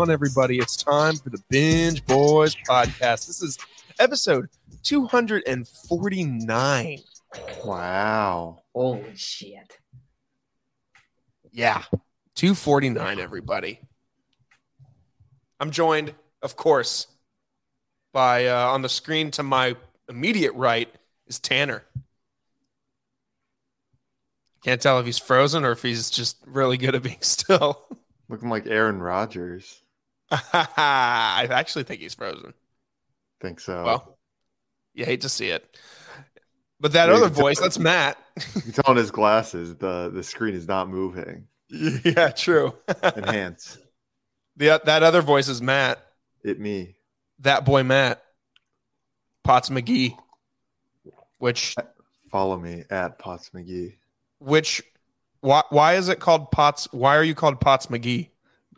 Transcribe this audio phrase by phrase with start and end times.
[0.00, 0.58] going on, everybody?
[0.58, 3.26] It's time for the Binge Boys podcast.
[3.26, 3.58] This is
[3.98, 4.48] episode
[4.82, 6.98] 249.
[7.62, 8.62] Wow.
[8.74, 9.76] Holy shit.
[11.52, 11.82] Yeah,
[12.34, 13.78] 249, everybody.
[15.58, 17.06] I'm joined, of course,
[18.14, 19.76] by uh, on the screen to my
[20.08, 20.88] immediate right
[21.26, 21.84] is Tanner.
[24.64, 27.86] Can't tell if he's frozen or if he's just really good at being still.
[28.30, 29.82] Looking like Aaron Rodgers.
[30.52, 32.54] I actually think he's frozen.
[33.40, 33.82] Think so.
[33.84, 34.18] Well,
[34.94, 35.76] you hate to see it.
[36.78, 38.16] But that Yeah, other can tell- voice, that's Matt.
[38.54, 41.46] you can tell on his glasses the the screen is not moving.
[41.70, 42.74] yeah, true.
[43.16, 43.78] Enhance.
[44.56, 46.04] the, uh, that other voice is Matt.
[46.42, 46.96] it me.
[47.40, 48.22] That boy Matt.
[49.44, 50.16] Potts McGee.
[51.38, 51.74] Which
[52.30, 53.94] Follow me at Potts McGee.
[54.38, 54.82] which
[55.40, 56.86] why why is it called Potts?
[56.92, 58.28] Why are you called Potts McGee?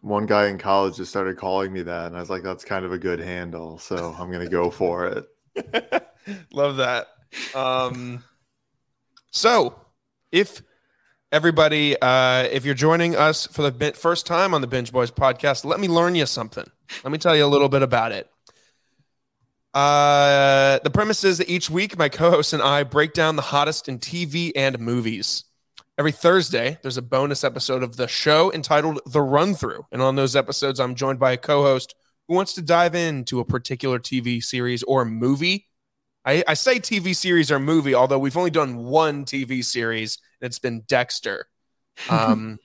[0.03, 2.85] One guy in college just started calling me that, and I was like, "That's kind
[2.85, 6.05] of a good handle," so I'm gonna go for it.
[6.53, 7.09] Love that.
[7.55, 8.23] Um,
[9.31, 9.75] so,
[10.31, 10.63] if
[11.33, 15.65] everybody, uh, if you're joining us for the first time on the Binge Boys podcast,
[15.65, 16.67] let me learn you something.
[17.03, 18.29] Let me tell you a little bit about it.
[19.75, 23.43] Uh, the premise is that each week, my co host and I break down the
[23.43, 25.45] hottest in TV and movies.
[26.03, 29.87] Every Thursday, there's a bonus episode of the show entitled The Run Through.
[29.93, 31.95] And on those episodes, I'm joined by a co host
[32.27, 35.69] who wants to dive into a particular TV series or movie.
[36.25, 40.47] I, I say TV series or movie, although we've only done one TV series, and
[40.49, 41.47] it's been Dexter.
[42.11, 42.59] Um,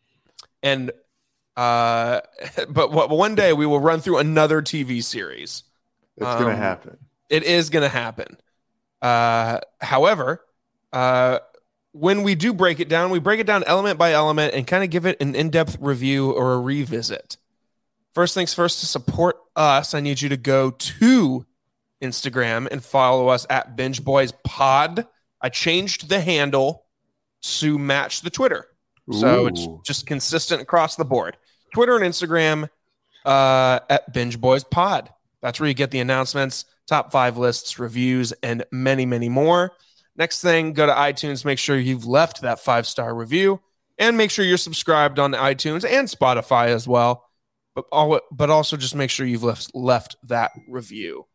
[0.62, 0.90] and
[1.58, 2.22] uh,
[2.70, 5.62] but what, one day we will run through another TV series.
[6.16, 6.96] It's gonna Um, happen.
[7.28, 8.38] It is going to happen.
[9.02, 10.42] Uh, however,
[10.90, 11.40] uh,
[11.92, 14.84] when we do break it down, we break it down element by element and kind
[14.84, 17.36] of give it an in depth review or a revisit.
[18.12, 21.46] First things first, to support us, I need you to go to
[22.02, 25.06] Instagram and follow us at Binge Boys Pod.
[25.40, 26.84] I changed the handle
[27.42, 28.66] to match the Twitter.
[29.10, 31.38] So it's just consistent across the board.
[31.72, 32.68] Twitter and Instagram
[33.24, 35.10] uh, at Binge Boys Pod.
[35.40, 39.72] That's where you get the announcements, top five lists, reviews, and many, many more.
[40.18, 43.60] Next thing, go to iTunes, make sure you've left that five star review,
[43.98, 47.24] and make sure you're subscribed on iTunes and Spotify as well.
[47.76, 51.26] But all, but also just make sure you've left left that review.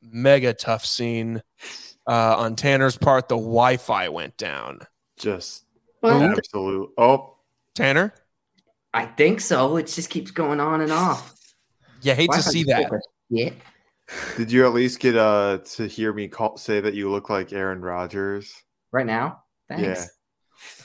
[0.00, 1.42] Mega tough scene
[2.06, 3.28] uh, on Tanner's part.
[3.28, 4.82] The Wi-Fi went down.
[5.18, 5.64] just
[6.00, 6.90] Well, absolute.
[6.96, 7.36] Oh,
[7.74, 8.14] Tanner,
[8.94, 9.76] I think so.
[9.76, 11.34] It just keeps going on and off.
[12.02, 12.88] Yeah, hate Why to see that.
[13.28, 13.50] Yeah.
[14.36, 17.52] Did you at least get uh to hear me call say that you look like
[17.52, 18.52] Aaron Rodgers?
[18.92, 19.44] Right now?
[19.68, 19.82] Thanks.
[19.84, 20.04] Yeah.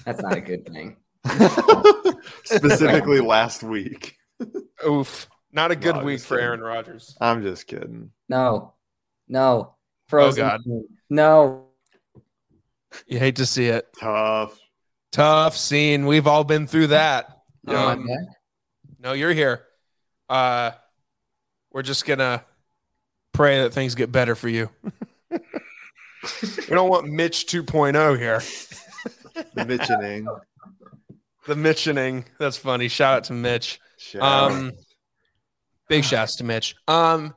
[0.05, 0.97] That's not a good thing.
[2.45, 4.15] Specifically last week.
[4.87, 5.27] Oof.
[5.51, 6.45] Not a good No, week for kidding.
[6.45, 7.17] Aaron Rodgers.
[7.19, 8.11] I'm just kidding.
[8.29, 8.73] No.
[9.27, 9.75] No.
[10.07, 10.45] Frozen.
[10.45, 10.61] God.
[11.09, 11.67] No.
[13.07, 13.87] You hate to see it.
[13.99, 14.57] Tough.
[15.11, 16.05] Tough scene.
[16.05, 17.39] We've all been through that.
[17.67, 17.85] Yeah.
[17.85, 18.07] Um,
[18.99, 19.63] no, you're here.
[20.29, 20.71] Uh,
[21.71, 22.43] we're just gonna
[23.35, 24.69] pray that things get better for you.
[25.29, 25.39] we
[26.69, 28.41] don't want Mitch 2.0 here.
[29.53, 30.25] The Mitchening.
[31.45, 32.25] The Mitchening.
[32.39, 32.87] That's funny.
[32.87, 33.79] Shout out to Mitch.
[33.97, 34.71] Shout Um,
[35.87, 36.75] big shouts to Mitch.
[36.87, 37.35] Um,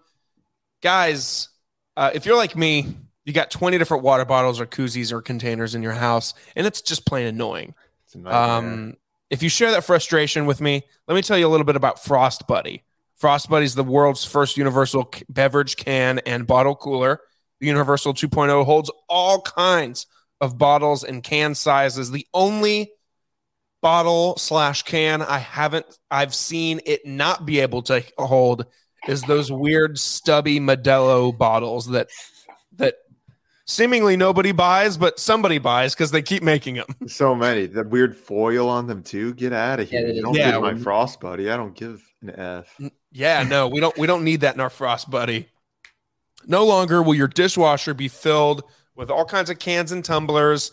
[0.83, 1.49] guys,
[1.97, 2.87] uh, if you're like me,
[3.25, 6.81] you got 20 different water bottles or koozies or containers in your house, and it's
[6.81, 7.75] just plain annoying.
[8.07, 8.17] It's.
[8.25, 8.97] Um,
[9.31, 12.03] if you share that frustration with me, let me tell you a little bit about
[12.03, 12.85] Frost Buddy.
[13.19, 17.21] Frost Buddy is the world's first universal beverage can and bottle cooler.
[17.61, 20.07] The Universal 2.0 holds all kinds
[20.41, 22.13] of bottles and can sizes.
[22.13, 22.93] The only
[23.83, 28.67] bottle slash can I haven't I've seen it not be able to hold
[29.09, 32.09] is those weird stubby Modelo bottles that
[33.69, 36.87] seemingly nobody buys, but somebody buys because they keep making them.
[37.07, 37.67] so many.
[37.67, 39.35] The weird foil on them too.
[39.35, 40.03] Get out of here.
[40.03, 40.23] they you do.
[40.23, 41.51] don't Yeah, give my frost buddy.
[41.51, 42.75] I don't give an F.
[42.81, 45.49] Mm, yeah, no, we don't we don't need that in our frost buddy.
[46.47, 48.65] No longer will your dishwasher be filled
[48.97, 50.73] with all kinds of cans and tumblers.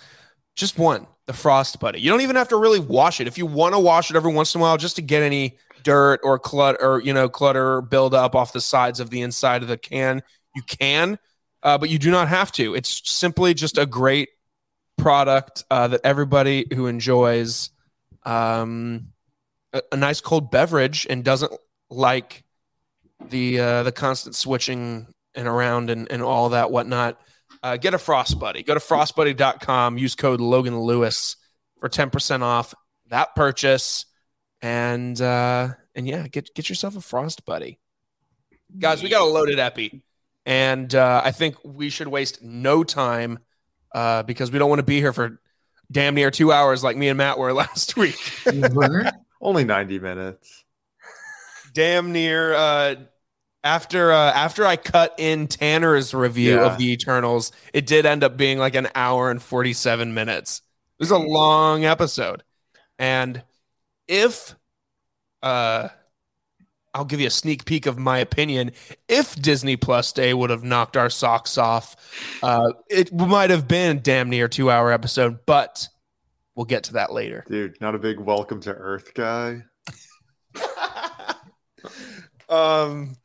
[0.55, 1.99] Just one, the frost buddy.
[1.99, 3.27] You don't even have to really wash it.
[3.27, 5.57] If you want to wash it every once in a while just to get any
[5.83, 9.61] dirt or clutter or you know clutter build up off the sides of the inside
[9.63, 10.23] of the can,
[10.55, 11.19] you can,
[11.65, 12.75] uh, but you do not have to.
[12.75, 14.29] It's simply just a great
[14.97, 17.71] product uh, that everybody who enjoys
[18.23, 19.07] um,
[19.73, 21.51] a, a nice cold beverage and doesn't
[21.89, 22.43] like
[23.29, 27.19] the uh, the constant switching and around and, and all that whatnot.
[27.63, 28.61] Uh, get a Frost Buddy.
[28.61, 29.97] Go to frostbuddy.com.
[29.97, 31.35] Use code Logan Lewis
[31.79, 32.75] for ten percent off
[33.07, 34.05] that purchase,
[34.61, 37.79] and uh, and yeah, get get yourself a frost buddy,
[38.77, 39.01] guys.
[39.01, 40.03] We got a loaded epi,
[40.45, 43.39] and uh, I think we should waste no time
[43.93, 45.39] uh, because we don't want to be here for
[45.91, 48.19] damn near two hours like me and Matt were last week.
[49.41, 50.63] Only 90 minutes.
[51.73, 52.95] damn near uh
[53.63, 56.65] after uh after I cut in Tanner's review Yeah.
[56.65, 60.61] of the Eternals, it did end up being like an hour and 47 minutes.
[60.99, 62.43] It was a long episode.
[62.97, 63.43] And
[64.07, 64.55] if
[65.43, 65.89] uh
[66.95, 68.71] I'll give you a sneak peek of my opinion.
[69.09, 71.97] If Disney Plus Day would have knocked our socks off,
[72.41, 75.89] uh, it might have been a damn near two hour episode, but
[76.55, 77.43] we'll get to that later.
[77.49, 79.63] Dude, not a big welcome to Earth guy.
[82.49, 83.15] um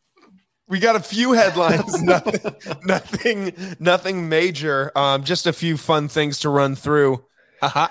[0.66, 6.40] we got a few headlines nothing nothing nothing major um just a few fun things
[6.40, 7.22] to run through
[7.62, 7.88] uh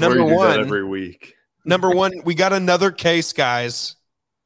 [0.00, 0.60] Number you do that one.
[0.60, 1.34] every week.
[1.68, 3.96] Number one we got another case guys.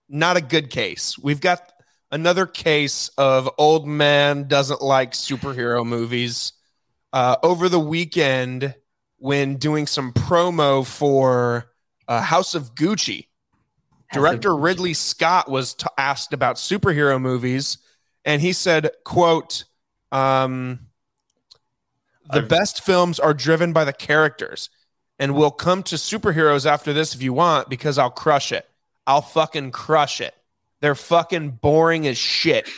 [0.08, 1.19] Not a good case.
[1.19, 1.72] We've got
[2.10, 6.52] another case of old man doesn't like superhero movies.
[7.12, 8.74] Uh over the weekend
[9.19, 11.70] when doing some promo for
[12.08, 13.28] uh, house of gucci
[14.12, 17.78] director ridley scott was t- asked about superhero movies
[18.24, 19.64] and he said quote
[20.10, 20.80] um,
[22.30, 24.69] the best films are driven by the characters
[25.22, 28.69] and we'll come to superheroes after this if you want because i'll crush it
[29.06, 30.34] i'll fucking crush it
[30.80, 32.69] they're fucking boring as shit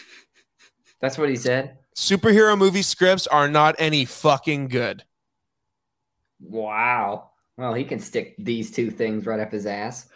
[1.01, 1.79] That's what he said.
[1.97, 5.05] superhero movie scripts are not any fucking good
[6.41, 7.31] Wow.
[7.57, 10.09] Well, he can stick these two things right up his ass.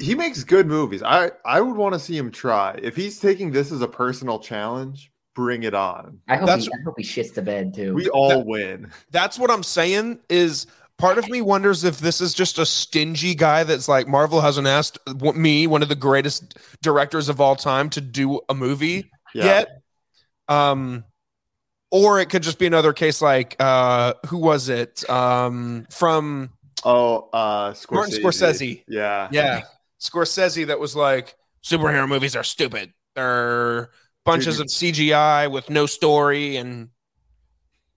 [0.00, 1.02] He makes good movies.
[1.02, 2.78] I, I would want to see him try.
[2.82, 6.20] If he's taking this as a personal challenge, bring it on.
[6.28, 7.94] I hope, That's- he, I hope he shits the bed too.
[7.94, 8.90] We all win.
[9.10, 10.66] that's what I'm saying is
[10.98, 14.66] part of me wonders if this is just a stingy guy that's like Marvel hasn't
[14.66, 14.98] asked
[15.34, 19.44] me, one of the greatest directors of all time, to do a movie Yeah.
[19.44, 19.82] yet.
[20.48, 21.04] Um,
[21.90, 26.50] or it could just be another case like uh, who was it um, from
[26.84, 27.92] Oh, uh, Scorsese.
[27.92, 28.84] Martin Scorsese.
[28.88, 29.28] Yeah.
[29.32, 29.62] yeah
[30.00, 31.34] Scorsese that was like
[31.64, 32.92] superhero movies are stupid.
[33.14, 33.90] They're
[34.24, 34.66] bunches Dude.
[34.66, 36.90] of CGI with no story and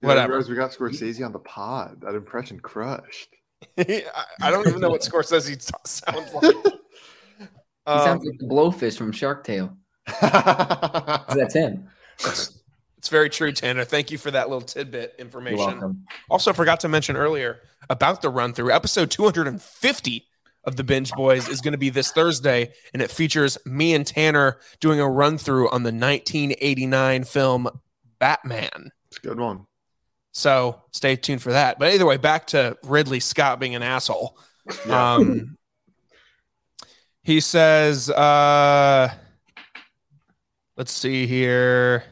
[0.02, 0.30] Whatever.
[0.34, 2.02] realized we got Scorsese on the pod.
[2.02, 3.30] That impression crushed.
[3.78, 4.04] I
[4.42, 6.56] I don't even know what Scorsese t- sounds like.
[6.56, 7.46] he
[7.86, 9.76] Um, sounds like the blowfish from Shark Tale.
[10.22, 11.88] That's him.
[12.20, 13.86] It's very true, Tanner.
[13.86, 15.58] Thank you for that little tidbit You're information.
[15.66, 16.06] welcome.
[16.30, 17.60] Also, forgot to mention earlier
[17.90, 18.72] about the run through.
[18.72, 20.26] Episode 250
[20.66, 24.06] of the Binge Boys is going to be this Thursday, and it features me and
[24.06, 27.70] Tanner doing a run through on the 1989 film
[28.20, 28.92] Batman.
[29.08, 29.66] it's a good one.
[30.32, 31.80] So stay tuned for that.
[31.80, 34.38] But either way, back to Ridley Scott being an asshole.
[34.88, 35.14] Yeah.
[35.14, 35.58] Um,
[37.24, 39.12] he says, uh,
[40.78, 42.04] let's see here.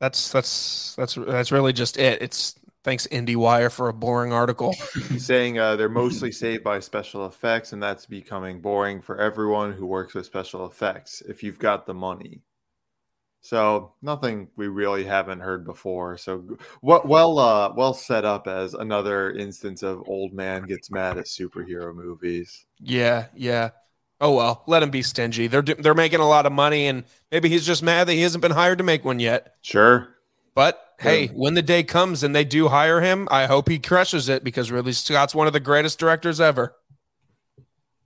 [0.00, 2.22] That's that's that's that's really just it.
[2.22, 4.74] It's thanks IndieWire for a boring article.
[5.08, 9.72] He's saying uh, they're mostly saved by special effects, and that's becoming boring for everyone
[9.72, 12.42] who works with special effects if you've got the money.
[13.44, 16.16] So nothing we really haven't heard before.
[16.16, 21.18] So what well uh well set up as another instance of old man gets mad
[21.18, 22.64] at superhero movies.
[22.78, 23.70] Yeah, yeah.
[24.20, 25.48] Oh well, let him be stingy.
[25.48, 28.42] They're they're making a lot of money, and maybe he's just mad that he hasn't
[28.42, 29.56] been hired to make one yet.
[29.60, 30.08] Sure.
[30.54, 31.30] But hey, Yeah.
[31.32, 34.70] when the day comes and they do hire him, I hope he crushes it because
[34.70, 36.76] Ridley Scott's one of the greatest directors ever.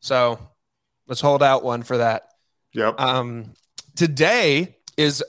[0.00, 0.38] So
[1.07, 2.28] let's hold out one for that.
[2.73, 2.99] Yep.
[2.99, 3.52] Um,
[3.95, 5.23] today is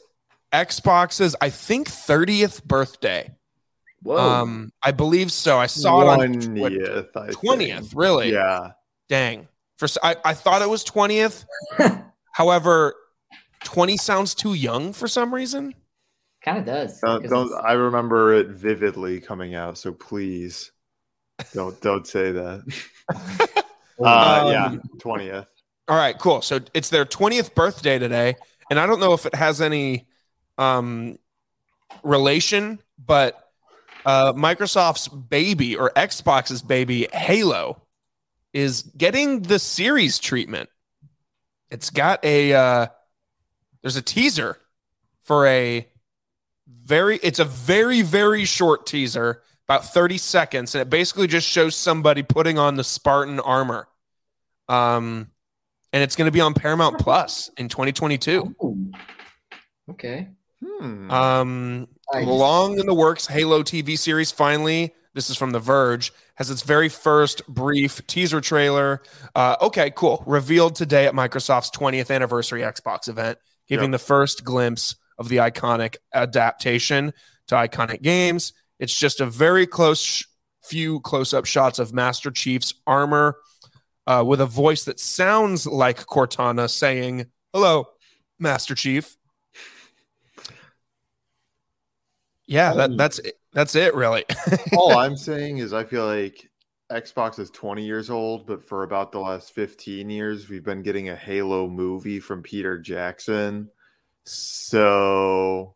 [0.53, 3.31] Xbox's, I think, 30th birthday.
[4.03, 4.17] Whoa.
[4.17, 5.57] Um, I believe so.
[5.57, 7.03] I saw it on Twitter.
[7.13, 7.31] 20th.
[7.33, 7.91] 20th, think.
[7.95, 8.31] really?
[8.31, 8.71] Yeah.
[9.09, 9.47] Dang.
[9.77, 11.45] For I, I thought it was 20th.
[12.31, 12.95] However,
[13.63, 15.73] 20 sounds too young for some reason.
[16.43, 16.99] kind of does.
[17.01, 20.71] Don't, 'cause don't I remember it vividly coming out, so please
[21.53, 22.63] don't don't say that.
[23.99, 25.47] Uh, Um, yeah, twentieth.
[25.87, 26.43] All right, cool.
[26.43, 28.35] So it's their 20th birthday today,
[28.69, 30.07] and I don't know if it has any
[30.57, 31.17] um
[32.03, 33.51] relation, but
[34.05, 37.81] uh Microsoft's baby or Xbox's baby Halo
[38.53, 40.69] is getting the series treatment.
[41.69, 42.87] It's got a uh
[43.81, 44.57] there's a teaser
[45.21, 45.87] for a
[46.67, 51.75] very it's a very very short teaser about 30 seconds and it basically just shows
[51.75, 53.87] somebody putting on the Spartan armor.
[54.69, 55.31] Um
[55.93, 58.55] and it's going to be on Paramount Plus in 2022.
[58.63, 58.91] Ooh.
[59.91, 60.27] Okay.
[60.63, 61.11] Hmm.
[61.11, 64.93] Um, I just- long in the works, Halo TV series finally.
[65.13, 66.11] This is from The Verge.
[66.35, 69.01] Has its very first brief teaser trailer.
[69.35, 70.23] Uh, okay, cool.
[70.27, 73.99] Revealed today at Microsoft's 20th anniversary Xbox event, giving Yep.
[73.99, 77.13] the first glimpse of the iconic adaptation
[77.47, 78.53] to iconic games.
[78.79, 80.23] It's just a very close, sh-
[80.63, 83.37] few close-up shots of Master Chief's armor,
[84.07, 87.85] uh, with a voice that sounds like Cortana saying, "Hello,
[88.39, 89.15] Master Chief."
[92.47, 93.35] Yeah, that, that's it.
[93.51, 94.23] that's it, really.
[94.77, 96.49] All I'm saying is I feel like
[96.89, 101.09] Xbox is 20 years old, but for about the last 15 years, we've been getting
[101.09, 103.69] a Halo movie from Peter Jackson.
[104.25, 105.75] So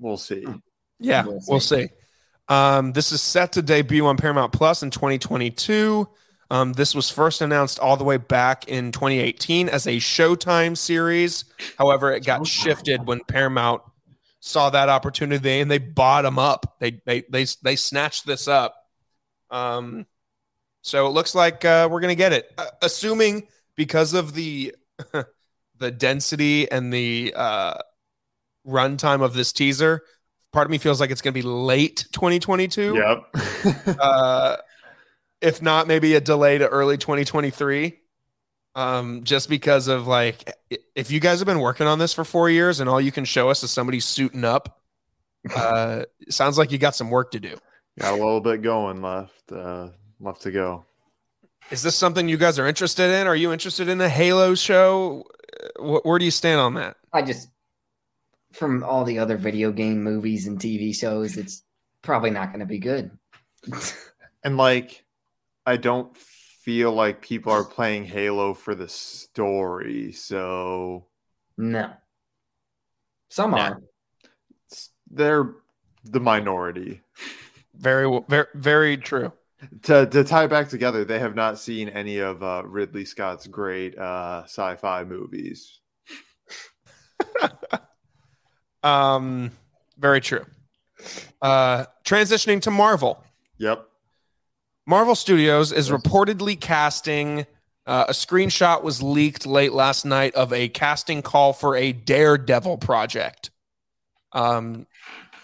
[0.00, 0.44] we'll see.
[0.98, 1.82] Yeah, We'll we'll see.
[1.84, 1.88] see.
[2.48, 6.08] Um, this is set to debut on Paramount Plus in 2022.
[6.52, 11.46] Um, this was first announced all the way back in 2018 as a Showtime series.
[11.78, 13.80] However, it got shifted when Paramount
[14.40, 16.76] saw that opportunity and they bought them up.
[16.78, 18.76] They they they they snatched this up.
[19.50, 20.04] Um,
[20.82, 24.74] so it looks like uh, we're gonna get it, uh, assuming because of the
[25.78, 27.78] the density and the uh,
[28.66, 30.02] runtime of this teaser.
[30.52, 32.94] Part of me feels like it's going to be late 2022.
[32.94, 33.96] Yep.
[33.98, 34.56] Uh,
[35.42, 37.98] if not, maybe a delay to early 2023.
[38.74, 40.50] Um, just because of like,
[40.94, 43.26] if you guys have been working on this for four years and all you can
[43.26, 44.80] show us is somebody suiting up,
[45.54, 47.56] uh, sounds like you got some work to do.
[47.98, 49.52] Got a little bit going left.
[49.52, 49.88] Uh,
[50.20, 50.86] left to go.
[51.70, 53.26] Is this something you guys are interested in?
[53.26, 55.24] Are you interested in a Halo show?
[55.78, 56.96] Uh, Wh- where do you stand on that?
[57.12, 57.48] I just,
[58.52, 61.62] from all the other video game movies and TV shows, it's
[62.00, 63.10] probably not going to be good.
[64.44, 65.04] And like,
[65.66, 70.12] I don't feel like people are playing Halo for the story.
[70.12, 71.06] So
[71.56, 71.92] no.
[73.28, 73.70] Some Yeah.
[73.70, 73.82] are.
[75.10, 75.54] they're
[76.04, 77.02] the minority.
[77.74, 79.32] Very, very, very true.
[79.84, 83.46] to to tie it back together, they have not seen any of uh, Ridley Scott's
[83.46, 85.80] great uh, sci-fi movies.
[88.84, 89.52] Um,
[89.96, 90.44] very true.
[91.40, 93.22] Uh, transitioning to Marvel.
[93.58, 93.86] Yep.
[94.86, 97.46] Marvel Studios is reportedly casting.
[97.86, 102.78] Uh, a screenshot was leaked late last night of a casting call for a Daredevil
[102.78, 103.50] project.
[104.32, 104.86] Um,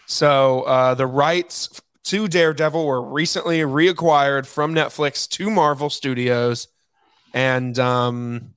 [0.07, 6.69] so uh, the rights to Daredevil were recently reacquired from Netflix to Marvel Studios,
[7.35, 8.55] and um,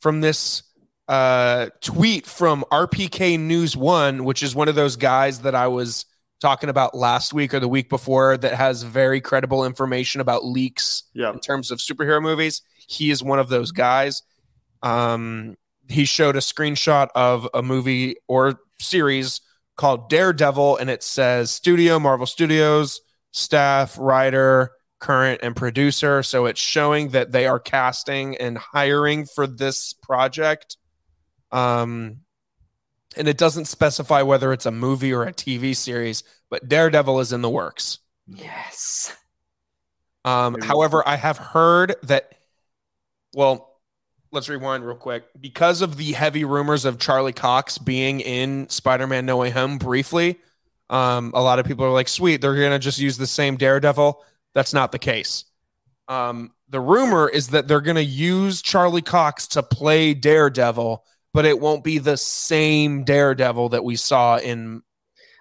[0.00, 0.62] from this
[1.08, 6.04] uh, tweet from RPK News One, which is one of those guys that I was
[6.44, 11.04] talking about last week or the week before that has very credible information about leaks
[11.32, 12.60] in terms of superhero movies.
[12.86, 14.22] He is one of those guys.
[14.82, 15.56] Um,
[15.88, 19.40] he showed a screenshot of a movie or series
[19.76, 26.22] called Daredevil, and it says Studio, Marvel Studios, staff, writer, current, and producer.
[26.22, 30.76] So it's showing that they are casting and hiring for this project.
[31.50, 32.18] Um,
[33.16, 37.32] and it doesn't specify whether it's a movie or a TV series, but Daredevil is
[37.32, 37.98] in the works.
[38.26, 39.14] Yes.
[40.24, 42.32] Um, however, I have heard that.
[43.34, 43.78] Well,
[44.32, 45.24] let's rewind real quick.
[45.38, 50.40] Because of the heavy rumors of Charlie Cox being in Spider-Man: No Way Home briefly,
[50.90, 54.22] um, a lot of people are like, "Sweet, they're gonna just use the same Daredevil."
[54.54, 55.44] That's not the case.
[56.08, 61.04] Um, the rumor is that they're gonna use Charlie Cox to play Daredevil,
[61.34, 64.82] but it won't be the same Daredevil that we saw in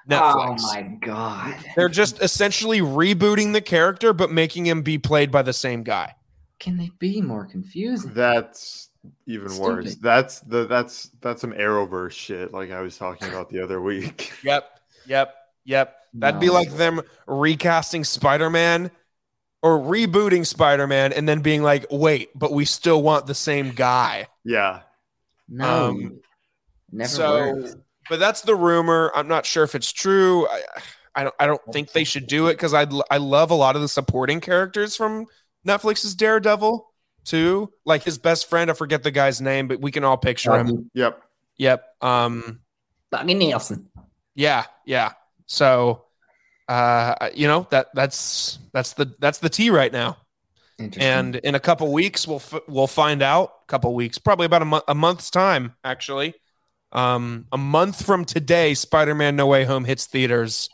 [0.10, 0.60] Netflix.
[0.60, 1.56] Oh my god.
[1.78, 6.16] They're just essentially rebooting the character, but making him be played by the same guy.
[6.60, 8.14] Can they be more confusing?
[8.14, 8.90] That's
[9.28, 9.96] even worse.
[9.96, 14.34] That's the that's that's some Arrowverse shit, like I was talking about the other week.
[14.44, 15.96] Yep, yep, yep.
[16.16, 18.92] That'd be like them recasting Spider Man
[19.62, 23.72] or rebooting Spider Man and then being like, wait, but we still want the same
[23.72, 24.28] guy.
[24.44, 24.82] yeah.
[25.50, 25.90] No.
[25.90, 26.20] Um,
[26.92, 27.76] never so, worked.
[28.10, 29.12] but that's the rumor.
[29.16, 30.48] I'm not sure if it's true.
[30.48, 30.62] I,
[31.16, 31.36] I don't.
[31.40, 33.88] I don't think they should do it because I I love a lot of the
[33.88, 35.28] supporting characters from
[35.68, 36.90] Netflix's Daredevil
[37.24, 37.72] too.
[37.86, 40.90] Like his best friend, I forget the guy's name, but we can all picture him.
[40.94, 41.22] Yep.
[41.58, 41.86] Yep.
[42.02, 42.62] Um.
[43.12, 43.90] Foggy Nelson.
[44.36, 45.12] Yeah, yeah.
[45.46, 46.06] So,
[46.68, 50.18] uh, you know that that's that's the that's the T right now.
[50.98, 53.63] And in a couple weeks, we'll f- we'll find out.
[53.74, 56.36] A couple weeks, probably about a month a month's time, actually.
[56.92, 60.70] Um, a month from today, Spider-Man: No Way Home hits theaters.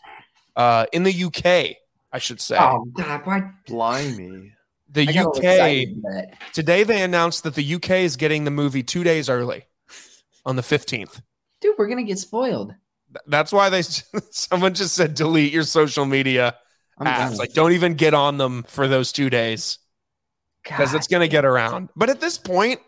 [0.53, 1.77] Uh, in the UK,
[2.11, 2.57] I should say.
[2.59, 3.51] oh god, why?
[3.67, 4.51] Blimey.
[4.89, 6.33] the I UK excited for that.
[6.51, 9.65] today they announced that the UK is getting the movie two days early,
[10.45, 11.21] on the fifteenth.
[11.61, 12.75] Dude, we're gonna get spoiled.
[13.27, 13.81] That's why they
[14.31, 16.57] someone just said delete your social media.
[16.97, 17.29] I'm apps.
[17.29, 17.37] done.
[17.37, 19.79] Like, don't even get on them for those two days
[20.63, 21.87] because it's going to get around.
[21.95, 22.81] But at this point,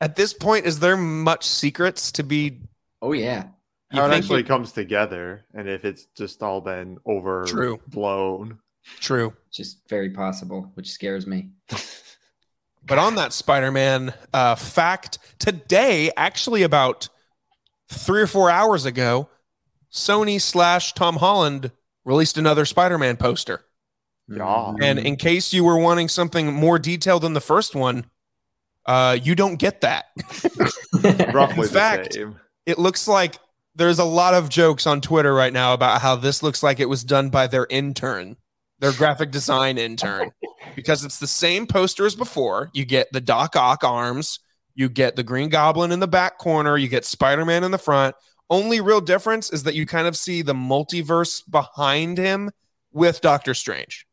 [0.00, 2.60] at this point, is there much secrets to be?
[3.02, 3.48] Oh yeah.
[3.92, 7.74] You How it actually it- comes together, and if it's just all been True.
[7.74, 8.58] overblown.
[9.00, 9.32] True.
[9.52, 11.50] Just very possible, which scares me.
[12.88, 17.08] But on that Spider-Man uh, fact today, actually about
[17.88, 19.28] three or four hours ago,
[19.92, 21.72] Sony slash Tom Holland
[22.04, 23.64] released another Spider-Man poster.
[24.28, 24.74] Yeah.
[24.80, 28.06] And in case you were wanting something more detailed than the first one,
[28.86, 30.06] uh, you don't get that.
[31.34, 32.40] Roughly In the fact- same.
[32.66, 33.38] It looks like
[33.76, 36.88] there's a lot of jokes on Twitter right now about how this looks like it
[36.88, 38.36] was done by their intern,
[38.80, 40.32] their graphic design intern,
[40.74, 42.70] because it's the same poster as before.
[42.72, 44.40] You get the Doc Ock arms,
[44.74, 47.78] you get the Green Goblin in the back corner, you get Spider Man in the
[47.78, 48.16] front.
[48.50, 52.50] Only real difference is that you kind of see the multiverse behind him
[52.92, 54.06] with Doctor Strange.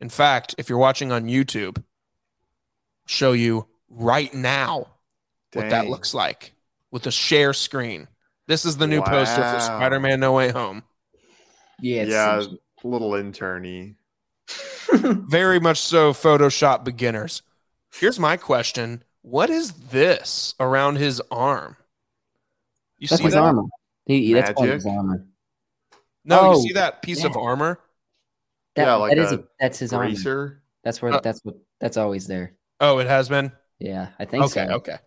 [0.00, 1.84] In fact, if you're watching on YouTube, I'll
[3.06, 4.86] show you right now
[5.52, 6.52] what that looks like
[6.90, 8.08] with a share screen.
[8.46, 10.82] This is the new poster for Spider-Man No Way Home.
[11.80, 12.02] yeah.
[12.02, 13.94] It's yeah, some- little interny.
[14.92, 17.42] Very much so Photoshop beginners.
[17.94, 19.02] Here's my question.
[19.22, 21.76] What is this around his arm?
[22.98, 23.42] You that's see his that?
[23.42, 23.62] armor.
[24.06, 25.26] He, that's part of his armor.
[26.26, 27.80] No, Oh, you see that piece of armor?
[28.76, 30.62] That, Yeah, like that is a a, that's his armor.
[30.82, 32.54] That's where Uh, that's what that's always there.
[32.80, 33.52] Oh, it has been.
[33.78, 34.74] Yeah, I think Okay, so.
[34.74, 34.98] okay.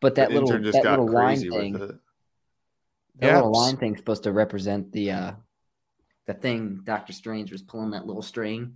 [0.00, 1.98] But that the little intern just that got little line crazy thing, with that.
[3.22, 3.36] Yeah.
[3.36, 5.32] little line thing's supposed to represent the uh
[6.26, 8.74] the thing Doctor Strange was pulling that little string.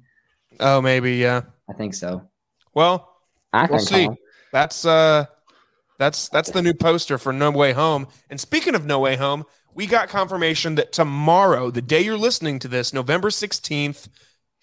[0.61, 1.43] Oh, maybe yeah.
[1.69, 2.29] I think so.
[2.75, 3.15] Well,
[3.53, 4.07] I We'll see.
[4.07, 4.17] so.
[4.53, 5.27] That's uh
[5.99, 8.07] that's that's the new poster for No Way Home.
[8.31, 12.59] And speaking of No Way Home, we got confirmation that tomorrow, the day you're listening
[12.61, 14.09] to this, November 16th,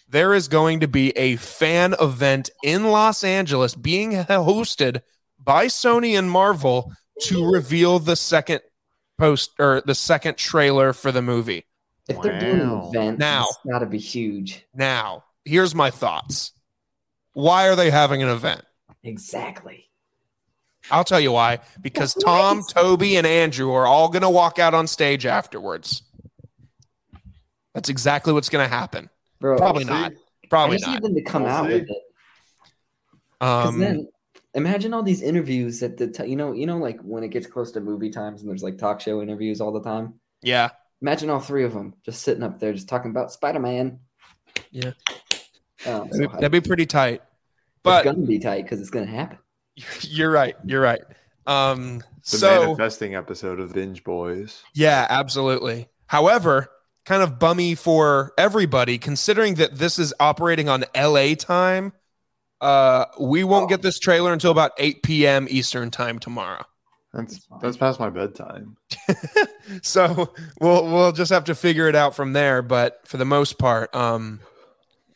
[0.07, 5.01] there is going to be a fan event in Los Angeles being hosted
[5.39, 6.91] by Sony and Marvel
[7.21, 8.61] to reveal the second
[9.17, 11.65] post or the second trailer for the movie.
[12.07, 13.45] If they're doing an event, Now.
[13.49, 14.63] it's got to be huge.
[14.75, 16.51] Now, here's my thoughts.
[17.33, 18.61] Why are they having an event?
[19.03, 19.89] Exactly.
[20.91, 21.59] I'll tell you why.
[21.81, 22.73] Because That's Tom, nice.
[22.73, 26.03] Tobey, and Andrew are all going to walk out on stage afterwards.
[27.73, 29.09] That's exactly what's going to happen.
[29.45, 29.89] Bro, Probably See?
[29.91, 30.11] not.
[30.11, 30.93] I Probably just not.
[30.95, 31.73] need them to come We'll out see.
[31.73, 32.03] with it.
[33.39, 34.07] 'Cause Um, then
[34.55, 37.45] imagine all these interviews at the t- you know you know like when it gets
[37.45, 40.15] close to movie times and there's like talk show interviews all the time.
[40.41, 40.69] yeah.
[41.01, 43.99] Imagine all three of them just sitting up there just talking about Spider Man.
[44.71, 44.93] Yeah.
[45.85, 47.21] I'm so That'd be, that'd be pretty tight.
[47.83, 49.37] But it's gonna be tight because it's gonna happen.
[50.01, 50.55] you're right.
[50.65, 51.01] You're right.
[51.45, 51.99] Um,
[52.31, 54.63] The so, manifesting episode of Binge Boys.
[54.73, 55.89] yeah, absolutely.
[56.07, 56.69] However,
[57.05, 61.93] kind of bummy for everybody, considering that this is operating on LA time.
[62.59, 65.47] Uh, we won't get this trailer until about 8 p.m.
[65.49, 66.63] Eastern time tomorrow.
[67.13, 68.75] That's That's past my bedtime.
[69.81, 72.61] so we'll we'll just have to figure it out from there.
[72.61, 74.41] But for the most part, um,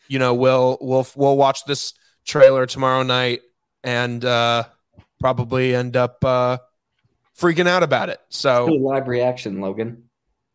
[0.07, 1.93] you know, we'll we'll we'll watch this
[2.25, 3.41] trailer tomorrow night
[3.83, 4.63] and uh,
[5.19, 6.59] probably end up uh,
[7.37, 8.21] freaking out about it.
[8.29, 10.03] So live reaction, Logan.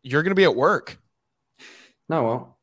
[0.01, 0.97] you're gonna be at work.
[2.09, 2.57] No, well,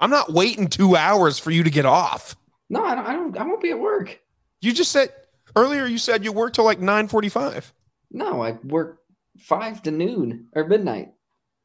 [0.00, 2.36] I'm not waiting two hours for you to get off.
[2.70, 3.06] no, I don't.
[3.06, 3.38] I don't.
[3.38, 4.20] I won't be at work.
[4.60, 5.10] You just said
[5.56, 5.86] earlier.
[5.86, 7.72] You said you work till like nine forty-five.
[8.10, 9.00] No, I work
[9.38, 11.08] five to noon or midnight.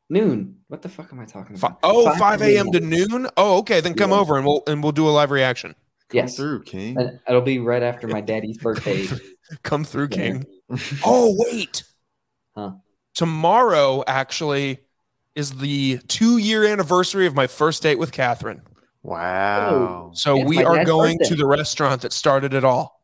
[0.10, 0.58] Noon.
[0.68, 1.78] What the fuck am I talking about?
[1.84, 2.72] oh, 5 5 a.m.
[2.72, 3.28] to noon.
[3.38, 3.80] Oh, okay.
[3.80, 4.18] Then come Yeah.
[4.18, 5.76] over and we'll and we'll do a live reaction.
[6.10, 6.98] Come Yes, through, King.
[6.98, 9.06] and it'll be right after my daddy's birthday.
[9.62, 10.18] Come through, Yeah.
[10.18, 10.46] King.
[11.06, 11.84] Oh, wait.
[12.58, 12.72] Huh.
[13.14, 14.80] Tomorrow actually
[15.36, 18.62] is the two year anniversary of my first date with Catherine.
[19.04, 19.70] Wow.
[19.70, 21.30] Oh, so It's we are going birthday.
[21.30, 23.00] to the restaurant that started it all.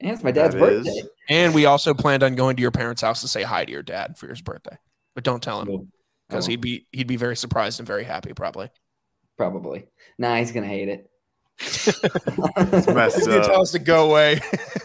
[0.00, 0.90] And it's my dad's That birthday.
[0.90, 3.72] is- And we also planned on going to your parents' house to say hi to
[3.72, 4.76] your dad for his birthday.
[5.14, 5.90] But don't tell him
[6.28, 8.70] because Oh, he'd be he'd be very surprised and very happy probably.
[9.38, 9.86] probably.
[10.18, 11.10] Nah, he's gonna hate it.
[12.92, 13.46] messed He's gonna up.
[13.46, 14.40] tell us to go away.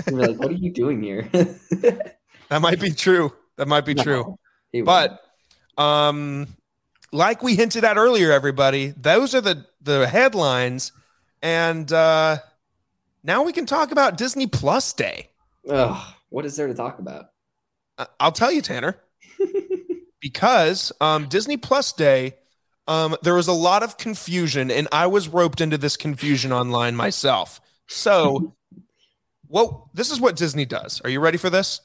[0.06, 3.34] He'll be like, "What are you doing here?" that might be true.
[3.58, 4.22] That might be true.
[4.24, 4.40] No,
[4.72, 5.20] he But
[5.80, 6.48] um
[7.12, 10.92] like we hinted at earlier everybody, those are the the headlines
[11.42, 12.38] and uh
[13.24, 15.30] now we can talk about Disney Plus Day.
[15.70, 17.32] Ugh, what is there to talk about?
[17.98, 18.98] I- I'll tell you Tanner
[20.22, 22.36] because um Disney Plus Day
[22.88, 26.96] um there was a lot of confusion and I was roped into this confusion online
[26.96, 27.62] myself.
[27.88, 28.54] So
[29.48, 31.02] what this is what Disney does.
[31.04, 31.82] Are you ready for this?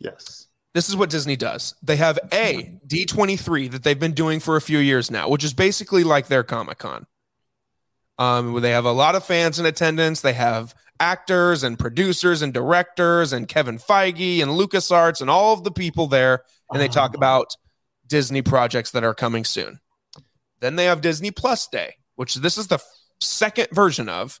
[0.00, 0.48] Yes.
[0.74, 1.74] This is what Disney does.
[1.82, 5.52] They have a D23 that they've been doing for a few years now, which is
[5.52, 7.06] basically like their Comic Con.
[8.18, 10.20] Um, where they have a lot of fans in attendance.
[10.20, 15.64] They have actors and producers and directors and Kevin Feige and LucasArts and all of
[15.64, 17.56] the people there, and they talk about
[18.06, 19.80] Disney projects that are coming soon.
[20.60, 22.84] Then they have Disney Plus Day, which this is the f-
[23.20, 24.38] second version of.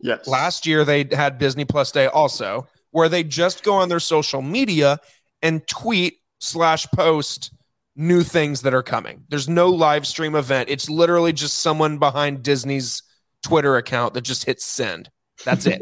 [0.00, 0.28] Yes.
[0.28, 4.42] Last year they had Disney Plus Day also, where they just go on their social
[4.42, 4.98] media
[5.44, 7.52] and tweet slash post
[7.94, 9.24] new things that are coming.
[9.28, 10.68] There's no live stream event.
[10.68, 13.04] It's literally just someone behind Disney's
[13.42, 15.10] Twitter account that just hits send.
[15.44, 15.80] That's it.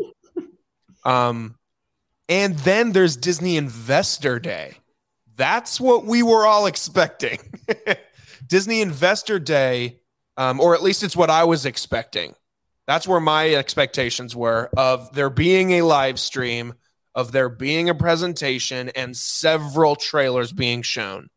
[1.04, 1.54] um,
[2.28, 4.74] and then there's Disney Investor Day.
[5.36, 7.38] That's what we were all expecting.
[8.46, 10.00] Disney Investor Day,
[10.36, 12.34] um, or at least it's what I was expecting.
[12.86, 16.74] That's where my expectations were of there being a live stream,
[17.14, 21.28] of there being a presentation, and several trailers being shown.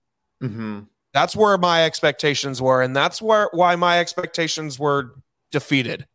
[0.41, 0.81] hmm
[1.13, 5.15] That's where my expectations were, and that's where why my expectations were
[5.51, 6.07] defeated.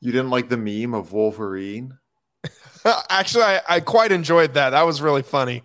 [0.00, 1.96] You didn't like the meme of Wolverine?
[3.08, 4.70] Actually, I, I quite enjoyed that.
[4.70, 5.62] That was really funny.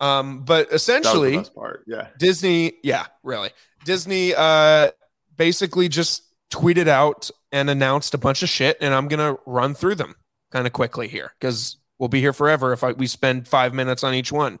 [0.00, 1.84] Um, but essentially, part.
[1.86, 2.08] Yeah.
[2.18, 3.50] Disney, yeah, really.
[3.84, 4.90] Disney uh
[5.36, 9.96] basically just tweeted out and announced a bunch of shit, and I'm gonna run through
[9.96, 10.14] them
[10.54, 14.04] kind of quickly here because we'll be here forever if I, we spend five minutes
[14.04, 14.60] on each one.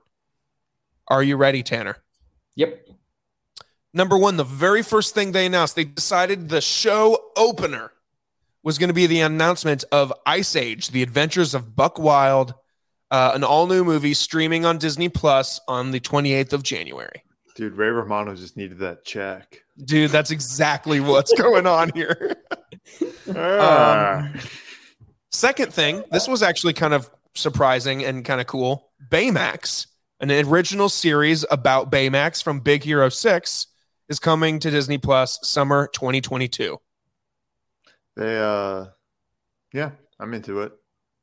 [1.06, 1.98] Are you ready, Tanner?
[2.56, 2.88] Yep.
[3.92, 7.92] Number one, the very first thing they announced, they decided the show opener
[8.64, 12.54] was going to be the announcement of Ice Age: The Adventures of Buck Wild,
[13.12, 17.22] uh, an all-new movie streaming on Disney Plus on the 28th of January.
[17.54, 19.62] Dude, Ray Romano just needed that check.
[19.84, 22.36] Dude, that's exactly what's going on here.
[23.34, 24.30] Ah.
[25.34, 28.92] Second thing, this was actually kind of surprising and kind of cool.
[29.10, 29.88] Baymax,
[30.20, 33.66] an original series about Baymax from Big Hero 6,
[34.08, 36.78] is coming to Disney Plus summer 2022.
[38.14, 38.86] they uh
[39.72, 40.72] yeah, I'm into it.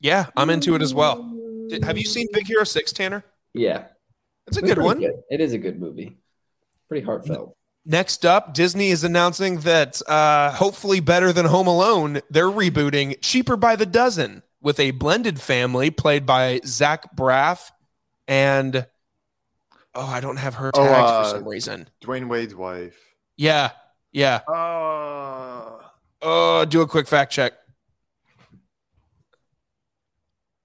[0.02, 1.24] Yeah, I'm into it as well.
[1.70, 3.24] Did- have you seen Big Hero 6, Tanner?
[3.54, 3.86] Yeah.
[4.48, 5.22] It's a It's good pretty one.
[5.30, 6.18] It is a good movie.
[6.90, 7.56] Pretty heartfelt.
[7.84, 13.58] Next up, Disney is announcing that uh, hopefully better than Home Alone, they're rebooting Cheaper
[13.58, 17.72] by the Dozen with a blended family played by Zach Braff
[18.28, 18.86] and
[19.96, 21.90] oh, I don't have her Oh, uh, for some reason.
[22.04, 22.98] Dwyane Wade's wife.
[23.38, 23.72] Yeah,
[24.12, 24.42] yeah.
[24.48, 25.80] Uh,
[26.24, 27.54] Oh, do a quick fact check.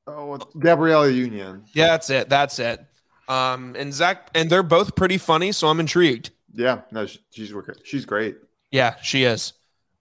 [0.07, 1.65] oh, Gabrielle Union.
[1.73, 2.29] Yeah, that's it.
[2.29, 2.85] That's it.
[3.29, 6.31] Um, and Zach, and they're both pretty funny, so I'm intrigued.
[6.57, 7.53] Yeah, no, she's.
[7.85, 8.37] She's great.
[8.71, 9.53] Yeah, she is.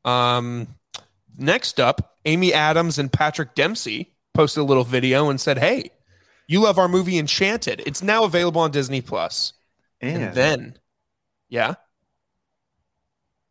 [0.06, 0.68] Um,
[1.38, 5.92] next up, Amy Adams and Patrick Dempsey posted a little video and said, "Hey,
[6.48, 7.84] you love our movie Enchanted?
[7.86, 9.54] It's now available on Disney Plus."
[10.02, 10.80] And, And then,
[11.50, 11.76] yeah,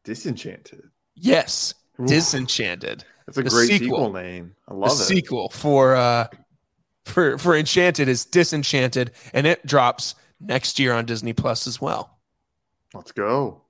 [0.05, 0.90] Disenchanted.
[1.14, 3.87] yes, Oof, Disenchanted, That's a the great sequel.
[3.99, 4.55] sequel, name.
[4.69, 5.05] I the love it.
[5.05, 6.27] sequel for uh
[7.05, 12.13] for for Enchanted is Disenchanted, and it drops next year on Disney Plus as well.
[12.94, 13.62] Let's go.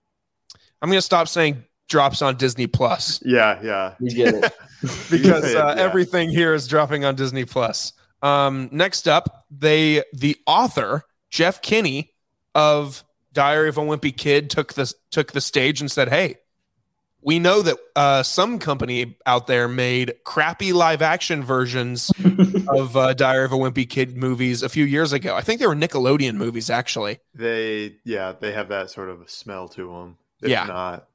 [0.83, 3.21] I'm gonna stop saying drops on Disney Plus.
[3.25, 3.95] Yeah, yeah.
[4.01, 4.53] You get it.
[5.11, 5.83] because it, uh, yeah.
[5.83, 7.93] everything here is dropping on Disney Plus.
[8.23, 12.13] Um, next up, they the author Jeff Kinney
[12.55, 16.37] of Diary of a Wimpy Kid took the took the stage and said, "Hey,
[17.25, 22.13] we know that uh, some company out there made crappy live action versions
[22.69, 25.35] of uh, Diary of a Wimpy Kid movies a few years ago.
[25.35, 27.19] I think they were Nickelodeon movies, actually.
[27.35, 30.19] They, yeah, they have that sort of a smell to them.
[30.43, 30.67] If Yeah.
[30.67, 31.09] not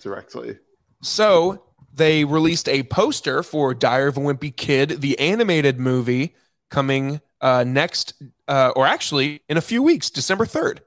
[0.00, 0.58] directly.
[1.02, 6.34] So they released a poster for Diary of a Wimpy Kid, the animated movie,
[6.70, 8.14] coming uh, next,
[8.48, 10.80] uh, or actually in a few weeks, December third,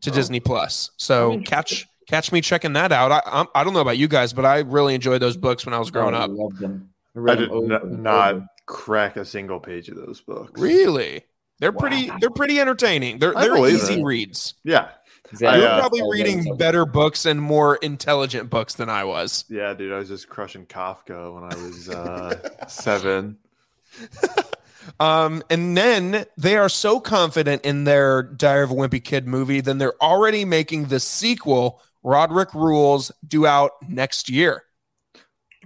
[0.00, 0.14] to Oh.
[0.14, 0.90] Disney Plus.
[0.96, 3.12] So catch catch me checking that out.
[3.12, 5.74] I I'm, I don't know about you guys, but I really enjoyed those books when
[5.74, 6.30] I was growing Oh, I up.
[6.32, 6.90] love them.
[7.16, 8.46] I read did them over n- not over.
[8.66, 10.60] crack a single page of those books.
[10.60, 11.22] Really,
[11.60, 13.18] they're pretty they're pretty entertaining.
[13.18, 14.04] They're I they're easy it.
[14.04, 14.54] reads.
[14.64, 14.88] Yeah,
[15.32, 15.62] Exactly.
[15.62, 19.44] You're uh, probably I reading better books and more intelligent books than I was.
[19.48, 19.92] yeah, dude.
[19.92, 22.38] I was just crushing Kafka when I was uh,
[22.68, 23.38] seven.
[25.00, 29.62] Um, and then they are so confident in their Diary of a Wimpy Kid movie,
[29.62, 34.62] then they're already making the sequel, Roderick Rules, due out next year.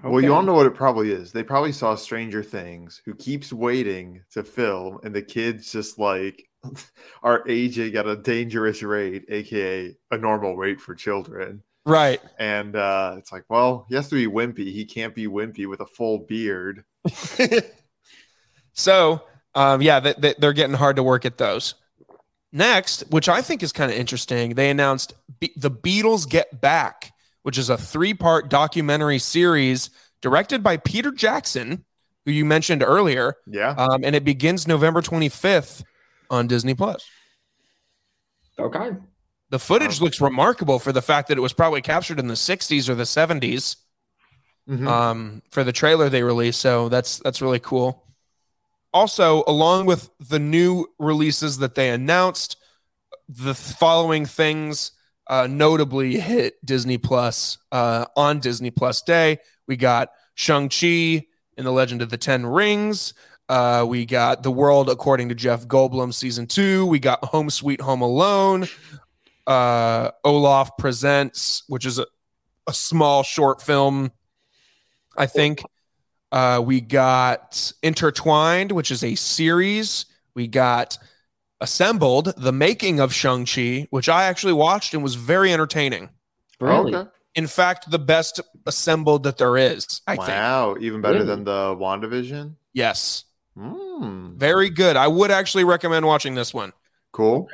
[0.03, 1.33] Well, you all know what it probably is.
[1.33, 6.48] They probably saw Stranger Things, who keeps waiting to film, and the kids just like
[7.22, 11.62] are aging at a dangerous rate, aka a normal rate for children.
[11.85, 12.20] Right.
[12.38, 14.72] And uh, it's like, well, he has to be wimpy.
[14.72, 16.85] He can't be wimpy with a full beard.
[18.72, 19.22] so
[19.55, 21.74] Um, yeah, they, they, they're getting hard to work at those.
[22.52, 27.12] Next, which I think is kind of interesting, they announced Be- The Beatles Get Back,
[27.42, 29.90] which is a three part documentary series
[30.22, 31.84] directed by Peter Jackson,
[32.24, 33.34] who you mentioned earlier.
[33.46, 33.70] Yeah.
[33.70, 35.84] Um, and it begins November 25th
[36.30, 37.04] on Disney Plus.
[38.58, 38.90] Okay.
[39.50, 40.04] The footage Wow.
[40.06, 43.04] looks remarkable for the fact that it was probably captured in the 60s or the
[43.06, 43.76] 70s
[44.68, 44.87] Mhm.
[44.87, 46.61] um, for the trailer they released.
[46.61, 48.04] So that's that's really cool.
[48.98, 52.56] Also, along with the new releases that they announced,
[53.28, 54.90] the following things
[55.28, 59.38] uh, notably hit Disney Plus uh, on Disney Plus Day.
[59.68, 61.24] We got Shang Chi
[61.56, 63.14] in the Legend of the Ten Rings.
[63.48, 66.84] Uh, we got The World According to Jeff Goldblum season two.
[66.87, 68.66] We got Home Sweet Home Alone.
[69.46, 72.06] Uh, Olaf Presents, which is a,
[72.66, 74.11] a small short film
[75.16, 75.62] I think.
[76.30, 80.06] Uh, we got Intertwined, which is a series.
[80.34, 80.98] We got
[81.60, 86.10] Assembled, the making of Shang-Chi, which I actually watched and was very entertaining.
[86.60, 86.94] Really?
[86.94, 87.10] Okay.
[87.34, 90.28] In fact, the best assembled that there is, I think.
[90.28, 90.76] Wow.
[90.80, 91.26] Even better Really?
[91.26, 92.54] than the WandaVision.
[92.72, 93.24] Yes.
[93.56, 94.36] Mm.
[94.36, 94.96] Very good.
[94.96, 96.72] I would actually recommend watching this one.
[97.12, 97.48] Cool.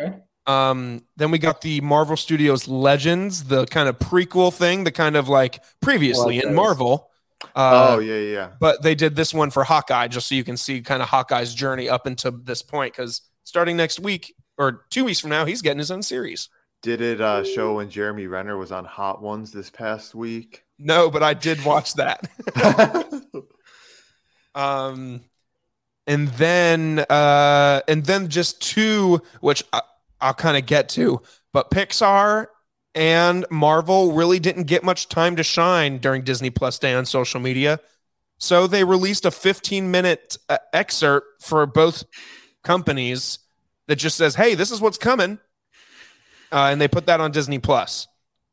[0.46, 5.16] Um, then we got the Marvel Studios Legends, the kind of prequel thing, the kind
[5.16, 6.56] of like previously Like in those.
[6.56, 7.10] Marvel.
[7.54, 8.50] Uh, oh yeah, yeah, yeah.
[8.60, 11.54] but they did this one for Hawkeye just so you can see kind of Hawkeye's
[11.54, 12.92] journey up until this point.
[12.92, 16.48] Because starting next week or two weeks from now, he's getting his own series.
[16.82, 20.64] Did it uh, show when Jeremy Renner was on Hot Ones this past week?
[20.78, 22.28] No, but I did watch that.
[24.54, 25.22] um,
[26.06, 29.80] and then uh, and then just two, which I,
[30.20, 32.48] I'll kind of get to, but Pixar
[32.94, 37.40] and Marvel really didn't get much time to shine during Disney Plus Day on social
[37.40, 37.80] media.
[38.38, 42.04] So they released a 15 minute uh, excerpt for both
[42.62, 43.38] companies
[43.86, 45.38] that just says, "Hey, this is what's coming,"
[46.52, 48.06] uh, and they put that on Disney Plus.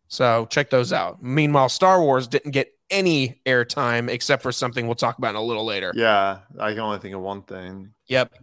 [0.08, 1.24] So check those out.
[1.24, 5.42] Meanwhile, Star Wars didn't get any airtime except for something we'll talk about in a
[5.42, 5.94] little later.
[5.96, 7.94] yeah, I can only think of one thing.
[8.08, 8.34] Yep.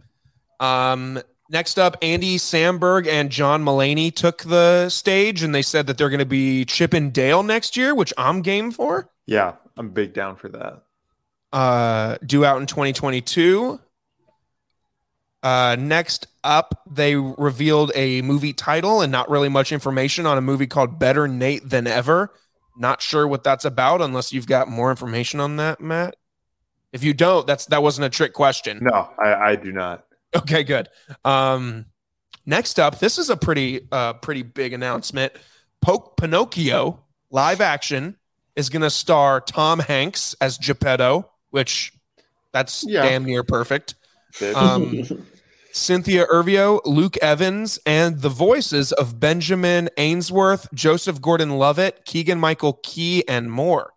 [0.59, 5.97] Um, next up, Andy Samberg and John Mulaney took the stage, and they said that
[5.97, 9.09] they're going to be Chip and Dale next year, which I'm game for.
[9.25, 10.83] Yeah, I'm big down for that.
[11.51, 13.79] Uh, due out in 2022.
[15.41, 20.41] Uh, next up, they revealed a movie title and not really much information on a
[20.41, 22.33] movie called Better Nate Than Ever.
[22.77, 26.15] Not sure what that's about unless you've got more information on that, Matt.
[26.91, 28.79] If you don't, that's that wasn't a trick question.
[28.81, 30.05] No, I, I do not.
[30.35, 30.89] Okay, good.
[31.25, 31.85] Um,
[32.45, 35.33] next up, this is a pretty uh pretty big announcement.
[35.81, 38.17] Poke Pinocchio live action
[38.55, 41.93] is going to star Tom Hanks as Geppetto, which
[42.51, 43.03] that's Yeah.
[43.03, 43.95] damn near perfect.
[44.53, 45.03] Um,
[45.71, 53.23] Cynthia Erivo, Luke Evans, and the voices of Benjamin Ainsworth, Joseph Gordon-Levitt, Keegan Michael Key,
[53.27, 53.93] and more.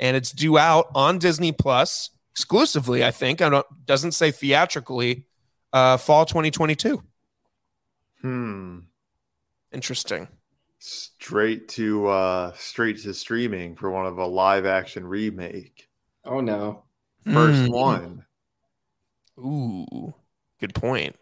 [0.00, 3.04] And it's due out on Disney Plus exclusively.
[3.04, 5.24] I think I don't doesn't say theatrically.
[5.72, 7.02] Uh, fall 2022.
[8.22, 8.78] hmm.
[9.72, 10.28] Interesting.
[10.78, 15.88] Straight to uh straight to streaming for one of a live action remake.
[16.24, 16.84] oh no.
[17.26, 17.72] First Mm.
[17.72, 18.24] one.
[19.38, 20.14] Ooh,
[20.60, 21.16] good point.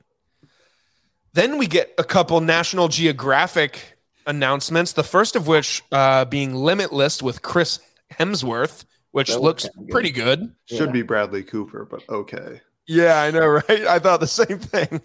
[1.33, 4.93] Then we get a couple National Geographic announcements.
[4.93, 7.81] The first of which uh, being Limitless with Chris
[8.13, 9.93] Hemsworth, which That looks looks kinda good.
[9.93, 10.55] pretty good.
[10.67, 10.93] Should Yeah.
[10.93, 12.61] be Bradley Cooper, but okay.
[12.87, 13.87] Yeah, I know, right?
[13.87, 15.01] I thought the same thing.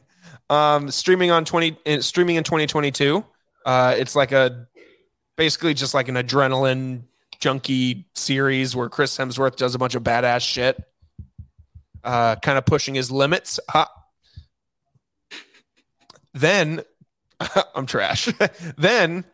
[0.50, 3.26] Um, streaming on twenty, uh, streaming in twenty twenty two.
[3.66, 4.68] Uh, it's like a
[5.38, 7.04] basically just like an adrenaline
[7.40, 10.82] junkie series where Chris Hemsworth does a bunch of badass shit,
[12.04, 13.60] uh, kind of pushing his limits.
[13.70, 13.90] Ha.
[16.34, 16.82] Then
[17.76, 18.30] I'm trash.
[18.78, 19.26] then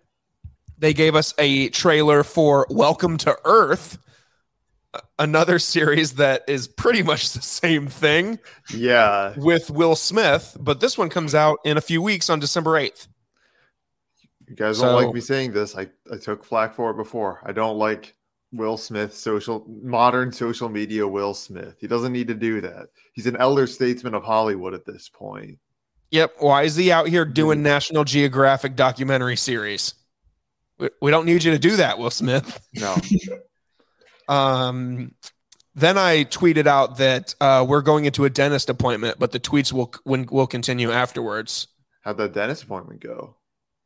[0.77, 3.97] they gave us a trailer for Welcome to Earth,
[5.19, 8.39] another series that is pretty much the same thing
[8.73, 9.33] Yeah.
[9.37, 13.07] with Will Smith, but this one comes out in a few weeks on December 8th.
[14.47, 15.75] You guys So- don't like me saying this.
[15.75, 17.41] I, I took flack for it before.
[17.45, 18.15] I don't like
[18.53, 21.75] Will Smith, social modern social media Will Smith.
[21.79, 22.87] He doesn't need to do that.
[23.13, 25.59] He's an elder statesman of Hollywood at this point.
[26.11, 26.35] Yep.
[26.39, 27.63] Why is he out here doing mm.
[27.63, 29.93] National Geographic documentary series?
[30.79, 32.61] We, we don't need you to do that, Will Smith.
[32.73, 32.95] No.
[34.27, 35.13] Um,
[35.75, 39.71] then I tweeted out that uh, we're going into a dentist appointment, but the tweets
[39.71, 41.67] will will, will continue afterwards.
[42.01, 43.35] How'd that dentist appointment go?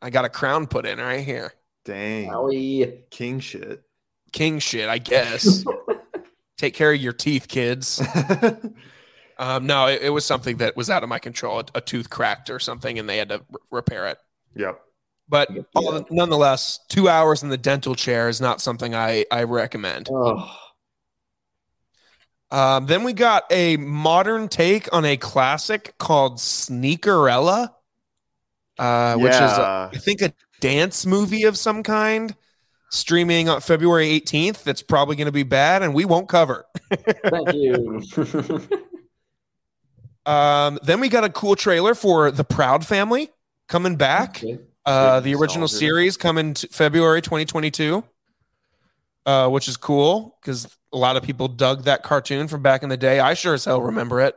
[0.02, 1.54] I got a crown put in right here.
[1.86, 2.30] Dang.
[2.30, 3.10] Owie.
[3.10, 3.84] King shit.
[4.32, 5.64] King shit, I guess.
[6.58, 8.02] Take care of your teeth, kids.
[9.42, 11.62] Um, no, it, it was something that was out of my control.
[11.62, 14.20] A, a tooth cracked or something, and they had to r- repair it.
[14.56, 14.80] Yep.
[15.32, 15.62] But Yeah.
[15.76, 20.10] all- nonetheless, two hours in the dental chair is not something I, I recommend.
[20.12, 20.48] Oh,
[22.52, 27.70] Um, then we got a modern take on a classic called Sneakerella,
[28.78, 29.90] uh, which is, a, Yeah.
[29.94, 32.36] I think, a dance movie of some kind,
[32.90, 34.66] streaming on February 18th.
[34.66, 36.66] That's probably going to be bad, and we won't cover.
[37.24, 38.02] thank you.
[40.24, 43.32] Um, then we got a cool trailer for The Proud Family
[43.68, 44.38] coming back.
[44.44, 44.60] Okay.
[44.86, 45.86] Uh, the original nostalgia.
[45.86, 48.04] series coming to February 2022,
[49.26, 52.90] uh, which is cool because a lot of people dug that cartoon from back in
[52.90, 53.20] the day.
[53.20, 54.36] I sure as hell remember it.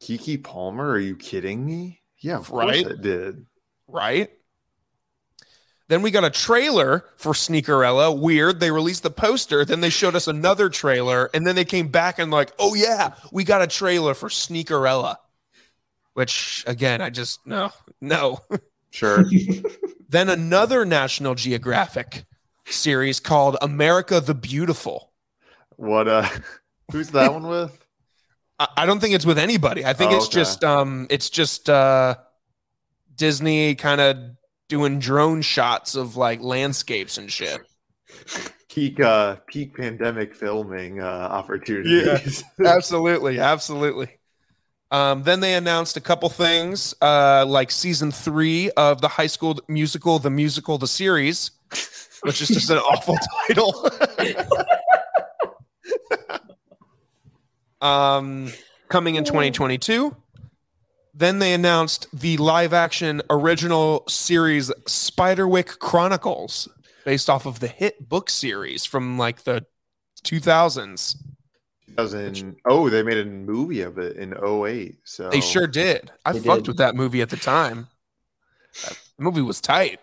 [0.00, 2.00] Keke Palmer, are you kidding me?
[2.18, 2.86] Yeah, of course Right?
[2.86, 3.46] it did.
[3.88, 4.30] right?
[5.88, 8.18] Then we got a trailer for Sneakerella.
[8.18, 8.58] Weird.
[8.58, 12.18] They released the poster, then they showed us another trailer, and then they came back
[12.18, 15.16] and like, oh yeah, we got a trailer for Sneakerella.
[16.14, 18.38] Which again, I just no, no.
[18.94, 19.24] Sure.
[20.08, 22.24] then another National Geographic
[22.66, 25.12] series called America the Beautiful.
[25.76, 26.28] what uh
[26.92, 27.84] who's that one with?
[28.60, 29.84] I, I don't think it's with anybody.
[29.84, 30.34] I think Oh, it's okay.
[30.34, 32.14] just um it's just uh
[33.16, 34.16] Disney kind of
[34.68, 37.60] doing drone shots of like landscapes and shit.
[38.68, 42.44] Peak uh peak pandemic filming uh opportunities.
[42.64, 44.08] absolutely, absolutely.
[44.94, 49.58] Um, then they announced a couple things, uh, like season three of the High School
[49.66, 51.50] Musical, the musical, the series,
[52.22, 53.90] which is just an awful title.
[57.80, 58.52] um,
[58.88, 60.14] coming in 2022.
[61.12, 66.68] Then they announced the live-action original series Spiderwick Chronicles,
[67.04, 69.66] based off of the hit book series from like the
[70.22, 71.16] 2000s.
[71.96, 74.96] 2000 oh, they made a movie of it in 08.
[75.04, 76.10] So They sure did.
[76.24, 76.68] I They fucked did.
[76.68, 77.88] with that movie at the time.
[78.84, 80.00] That movie was tight.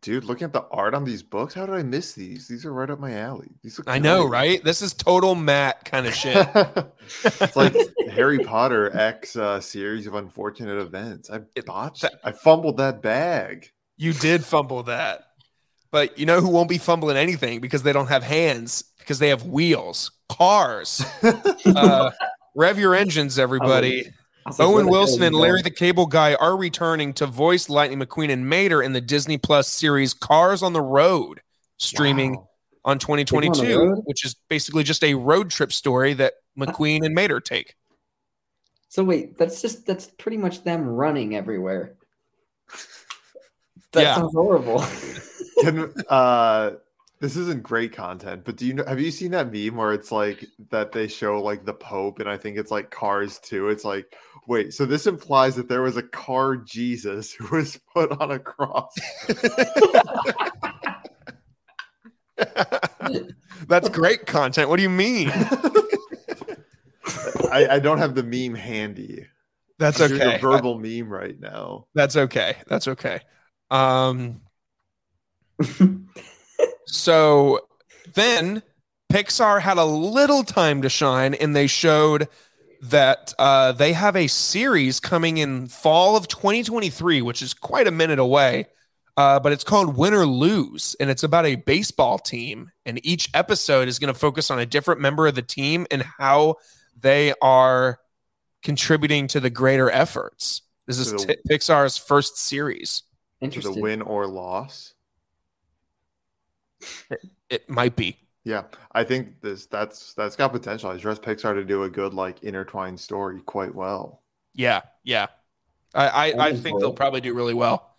[0.00, 2.48] dude, looking at the art on these books, how did I miss these?
[2.48, 3.50] These are right up my alley.
[3.62, 4.32] These look I know, great.
[4.32, 4.64] right?
[4.64, 6.34] This is total Matt kind of shit.
[7.24, 7.76] it's like
[8.10, 11.30] Harry Potter X uh, series of unfortunate events.
[11.30, 12.02] I It- botched.
[12.02, 13.70] that- I fumbled that bag.
[13.96, 15.26] you did fumble that.
[15.92, 19.28] But you know who won't be fumbling anything because they don't have hands, because they
[19.28, 21.04] have wheels, cars.
[21.64, 22.10] Uh,
[22.54, 24.06] rev your engines, everybody.
[24.44, 27.12] I was like, Owen where the hell Wilson and Larry the Cable Guy are returning
[27.14, 31.40] to voice Lightning McQueen and Mater in the Disney Plus series Cars on the Road,
[31.78, 32.48] streaming Wow.
[32.84, 37.14] on They're on 2022, which is basically just a road trip story that McQueen and
[37.14, 37.76] Mater take.
[38.88, 41.94] So wait, that's just that's pretty much them running everywhere.
[43.92, 44.14] That Yeah.
[44.16, 44.82] sounds horrible.
[45.60, 46.70] Can, uh,
[47.22, 48.84] this isn't great content, but do you know?
[48.84, 52.28] Have you seen that meme where it's like that they show like the Pope, and
[52.28, 53.68] I think it's like Cars too.
[53.68, 54.12] It's like,
[54.48, 58.40] wait, so this implies that there was a car Jesus who was put on a
[58.40, 58.92] cross.
[63.68, 64.68] That's great content.
[64.68, 65.30] What do you mean?
[67.52, 69.28] I, I don't have the meme handy.
[69.78, 70.34] That's okay.
[70.34, 71.86] A verbal meme right now.
[71.94, 72.56] That's okay.
[72.66, 73.20] That's okay.
[73.70, 74.40] Um,
[76.92, 77.60] so
[78.14, 78.62] then
[79.12, 82.28] Pixar had a little time to shine and they showed
[82.82, 87.90] that uh, they have a series coming in fall of 2023, which is quite a
[87.92, 88.66] minute away.
[89.16, 92.70] Uh, but it's called Win or Lose, and it's about a baseball team.
[92.86, 96.02] And each episode is going to focus on a different member of the team and
[96.18, 96.56] how
[96.98, 97.98] they are
[98.62, 100.62] contributing to the greater efforts.
[100.86, 103.02] This is To the- t- Pixar's first series.
[103.40, 103.74] To Interesting.
[103.74, 104.94] the win or loss.
[107.50, 108.16] It might be.
[108.44, 110.90] Yeah, I think this that's that's got potential.
[110.90, 114.22] I trust Pixar to do a good like intertwined story quite well.
[114.54, 115.26] Yeah, yeah.
[115.94, 117.96] I I, I think they'll probably do really well.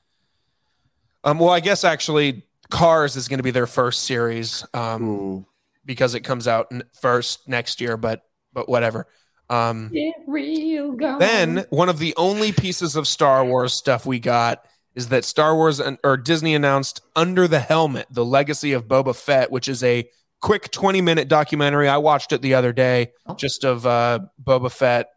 [1.24, 5.46] Um, well, I guess actually, Cars is going to be their first series um, Ooh.
[5.86, 7.96] because it comes out n- first next year.
[7.96, 9.08] But but whatever.
[9.50, 11.20] Um, Get real gone.
[11.20, 14.66] then one of the only pieces of Star Wars stuff we got
[14.96, 19.16] is that Star Wars and, or Disney announced Under the Helmet: The Legacy of Boba
[19.16, 20.08] Fett, which is a
[20.42, 21.88] quick 20 minute documentary.
[21.88, 23.36] I watched it the other day, Oh.
[23.36, 25.08] just of uh, Boba Fett.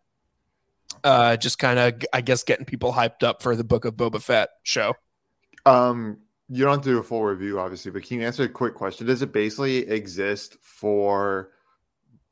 [1.04, 4.20] Uh, just kind of, I guess, getting people hyped up for the Book of Boba
[4.22, 4.94] Fett show.
[5.64, 6.18] Um,
[6.48, 8.74] you don't have to do a full review, obviously, but can you answer a quick
[8.74, 9.06] question?
[9.06, 11.50] Does it basically exist for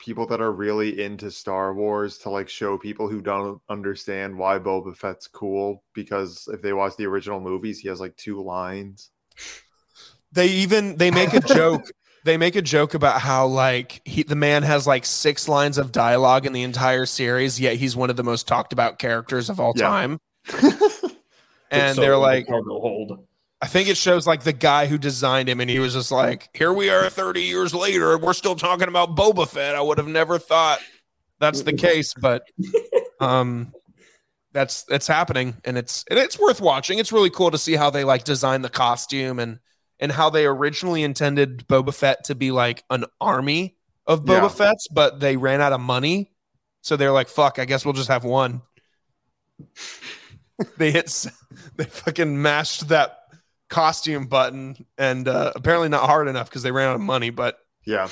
[0.05, 4.59] people that are really into Star Wars to like show people who don't understand why
[4.59, 5.83] Boba Fett's cool?
[5.95, 9.11] Because if they watch the original movies, he has like two lines.
[10.33, 11.83] They even they make a joke.
[12.25, 15.93] they make a joke about how like he the man has like six lines of
[15.93, 19.59] dialogue in the entire series, yet he's one of the most talked about characters of
[19.61, 19.89] all Yeah.
[19.89, 20.21] time.
[21.71, 23.27] And so they're like, cargo hold.
[23.61, 26.51] I think it shows like the guy who designed him, and he was just like,
[26.55, 29.99] "Here we are, thirty years later, and we're still talking about Boba Fett." I would
[29.99, 30.81] have never thought
[31.41, 32.47] that's the case, but
[33.21, 33.73] um,
[34.53, 36.99] that's that's happening, and it's and it's worth watching.
[36.99, 39.61] It's really cool to see how they like design the costume and
[39.99, 43.77] and how they originally intended Boba Fett to be like an army
[44.07, 44.49] of Boba Yeah.
[44.49, 46.33] Fett's, but they ran out of money,
[46.83, 48.63] so they're like, "Fuck, I guess we'll just have one."
[50.77, 51.27] they hit,
[51.77, 53.19] they fucking mashed that
[53.75, 57.31] costume button, and uh, apparently not hard enough because they ran out of money.
[57.31, 58.09] But yeah.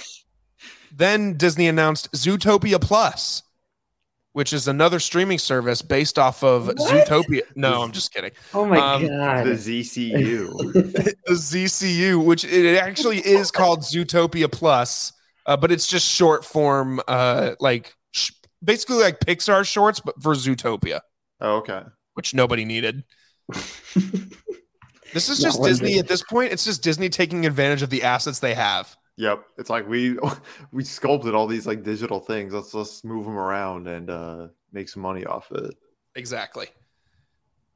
[0.90, 3.44] then Disney announced Zootopia Plus,
[4.32, 6.78] which is another streaming service based off of What?
[6.78, 7.42] Zootopia.
[7.54, 8.32] No, I'm just kidding.
[8.52, 9.46] Oh my Um, god.
[9.46, 10.72] The ZCU.
[10.72, 15.12] the ZCU, which it actually is called Zootopia Plus,
[15.46, 18.32] uh, but it's just short form, uh, like sh-
[18.64, 21.00] basically like Pixar shorts, but for Zootopia,
[21.40, 21.82] oh, okay.
[22.14, 23.04] which nobody needed.
[25.12, 25.62] This is just.
[25.62, 26.52] Disney at this point.
[26.52, 28.96] It's just Disney taking advantage of the assets they have.
[29.16, 29.44] Yep.
[29.58, 30.18] It's like we
[30.72, 32.52] we sculpted all these like digital things.
[32.52, 35.74] Let's let's move them around and uh make some money off it.
[36.14, 36.68] Exactly.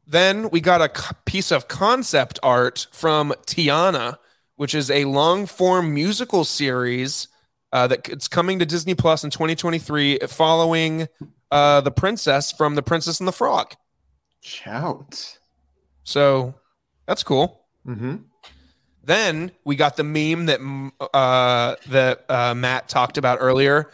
[0.07, 4.18] Then we got a c- piece of concept art from Tiana,
[4.55, 7.28] which is a long form musical series
[7.72, 11.09] uh, that it's coming to Disney Plus in 2023, following
[11.51, 13.74] uh, the princess from The Princess and the Frog.
[14.41, 15.39] Shout.
[16.05, 16.55] So
[17.07, 17.64] that's cool.
[17.86, 18.16] Mm-hmm.
[19.04, 20.61] Then we got the meme that
[21.14, 23.90] uh, that uh, Matt talked about earlier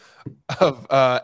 [0.61, 1.21] of uh,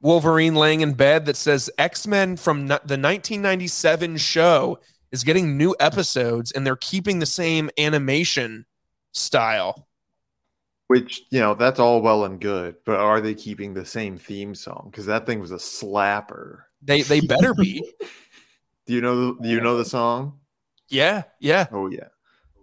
[0.00, 4.78] Wolverine laying in bed that says X Men from n- the 1997 show
[5.10, 8.66] is getting new episodes and they're keeping the same animation
[9.12, 9.88] style.
[10.86, 14.54] Which you know that's all well and good, but are they keeping the same theme
[14.54, 14.86] song?
[14.88, 16.60] Because that thing was a slapper.
[16.80, 17.92] They they better be.
[18.86, 19.34] Do you know?
[19.34, 20.38] The, do you know the song?
[20.88, 21.66] Yeah, yeah.
[21.72, 22.08] Oh yeah.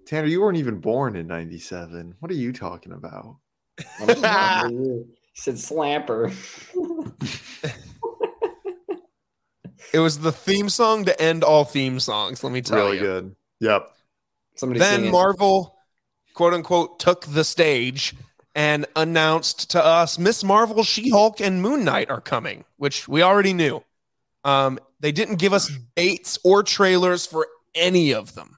[0.05, 2.15] Tanner, you weren't even born in '97.
[2.19, 3.37] What are you talking about?
[3.99, 6.31] I'm just wondering, you said slamper.
[9.93, 12.43] It was the theme song to end all theme songs.
[12.43, 13.03] Let me tell really you.
[13.03, 13.35] Really good.
[13.59, 13.91] Yep.
[14.55, 15.11] Somebody then sing it.
[15.11, 15.77] Marvel,
[16.33, 18.15] quote unquote, took the stage
[18.55, 23.21] and announced to us Miss Marvel, She Hulk, and Moon Knight are coming, which we
[23.21, 23.83] already knew.
[24.43, 28.57] Um, they didn't give us dates or trailers for any of them.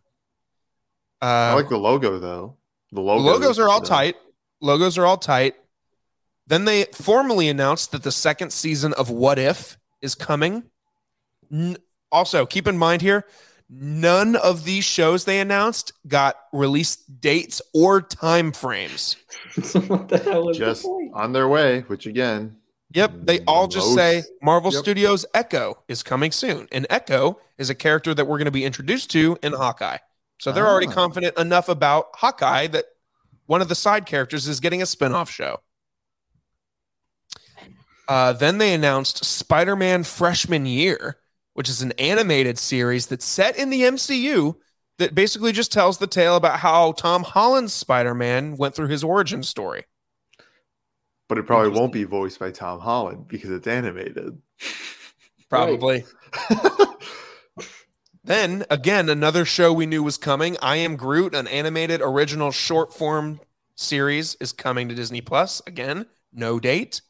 [1.21, 2.57] Uh, I like the logo though.
[2.91, 4.15] The logo logos are all uh, tight.
[4.61, 5.55] Logos are all tight.
[6.47, 10.63] Then they formally announced that the second season of What If is coming.
[11.51, 11.77] N-
[12.11, 13.25] also, keep in mind here,
[13.69, 19.17] none of these shows they announced got release dates or time frames.
[19.63, 21.11] so what the hell is Just the point?
[21.15, 22.57] on their way, which again,
[22.95, 24.81] Yep, they all just say Marvel Yep.
[24.81, 26.67] Studios Echo is coming soon.
[26.71, 29.97] And Echo is a character that we're going to be introduced to in Hawkeye.
[30.39, 30.91] So they're already Ah.
[30.93, 32.85] confident enough about Hawkeye that
[33.47, 35.59] one of the side characters is getting a spin-off show.
[38.07, 41.17] Uh, then they announced Spider-Man Freshman Year,
[41.53, 44.55] which is an animated series that's set in the MCU
[44.99, 49.43] that basically just tells the tale about how Tom Holland's Spider-Man went through his origin
[49.43, 49.85] story.
[51.27, 54.37] But it probably won't be voiced by Tom Holland because it's animated.
[55.49, 56.03] Probably.
[58.25, 60.57] Then again, another show we knew was coming.
[60.59, 63.39] I Am Groot, an animated original short form
[63.75, 65.61] series, is coming to Disney Plus.
[65.67, 67.01] Again, no date.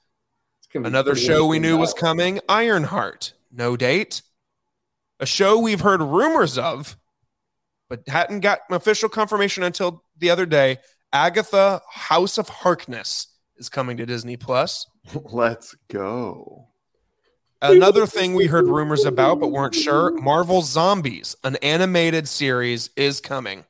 [0.59, 2.01] It's gonna be Another show we knew was though.
[2.01, 4.23] coming, Ironheart, no date.
[5.21, 6.97] A show we've heard rumors of,
[7.87, 10.79] but hadn't got official confirmation until the other day.
[11.13, 13.27] Agatha House of Harkness
[13.57, 14.87] is coming to Disney Plus.
[15.31, 16.67] Let's go.
[17.61, 23.19] Another thing we heard rumors about but weren't sure Marvel Zombies, an animated series, is
[23.19, 23.65] coming.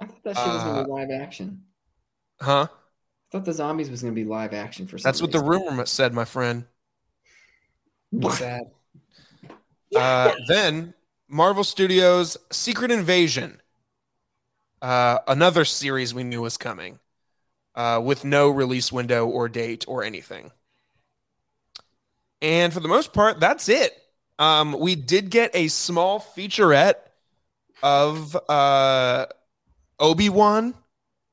[0.00, 1.62] I thought that shit was gonna Uh, be live action.
[2.40, 2.66] Huh?
[2.70, 2.76] I
[3.30, 6.12] thought the zombies was gonna be live action for some That's what the rumor said,
[6.14, 6.64] my friend.
[8.10, 8.34] What?
[8.34, 8.62] Sad.
[9.94, 10.94] Uh, then
[11.28, 13.60] Marvel Studios Secret Invasion,
[14.82, 16.98] uh, another series we knew was coming,
[17.76, 20.50] uh, with no release window or date or anything.
[22.42, 23.92] And for the most part, that's it.
[24.38, 26.96] Um, we did get a small featurette
[27.82, 29.26] of uh,
[29.98, 30.74] Obi Wan,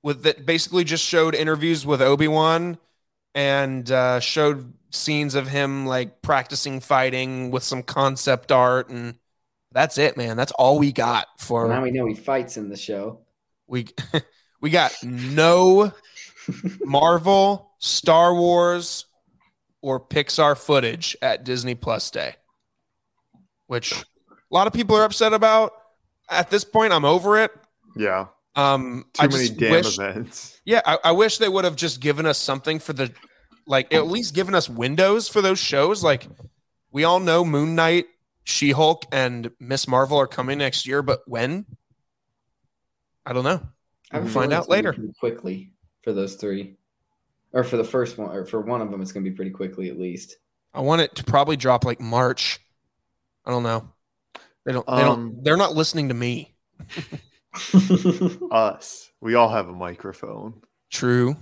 [0.02, 2.78] with that basically just showed interviews with Obi Wan
[3.34, 9.16] and uh, showed scenes of him like practicing fighting with some concept art, and
[9.72, 10.38] that's it, man.
[10.38, 13.20] That's all we got for now we know he fights in the show.
[13.68, 13.88] we
[14.64, 15.91] We got no
[16.82, 19.06] Marvel, Star Wars,
[19.82, 22.36] or Pixar footage at Disney Plus Day,
[23.68, 24.06] which a
[24.50, 25.74] lot of people are upset about.
[26.30, 27.52] At this point, I'm over it.
[27.98, 28.28] Yeah.
[28.56, 30.62] Um, Too I many damn wish, events.
[30.64, 33.12] yeah, I, I wish they would have just given us something for the,
[33.68, 36.04] like, at least given us windows for those shows.
[36.04, 36.28] Like,
[36.91, 38.06] we all know Moon Knight,
[38.44, 41.66] She Hulk, and Miss Marvel are coming next year, but when?
[43.26, 43.62] I don't know.
[44.14, 45.14] We'll find out it's gonna be later.
[45.20, 45.72] Quickly
[46.04, 46.76] for those three,
[47.54, 49.51] or for the first one, or for one of them, it's going to be pretty
[49.51, 50.38] quickly at least.
[50.74, 52.60] I want it to probably drop like March.
[53.45, 53.89] I don't know.
[54.66, 54.86] They don't.
[54.86, 55.43] They Um, don't.
[55.43, 56.56] They're not listening to me.
[58.51, 59.12] Us.
[59.22, 60.62] We all have a microphone.
[60.91, 61.36] True.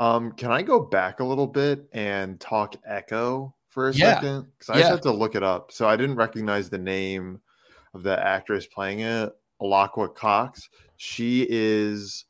[0.00, 4.14] Um, can I go back a little bit and talk Echo for a Yeah.
[4.14, 4.46] second?
[4.52, 4.80] Because I Yeah.
[4.82, 5.72] just had to look it up.
[5.72, 7.40] So I didn't recognize the name
[7.94, 10.68] of the actress playing it, Alaqua Cox.
[10.96, 12.24] She is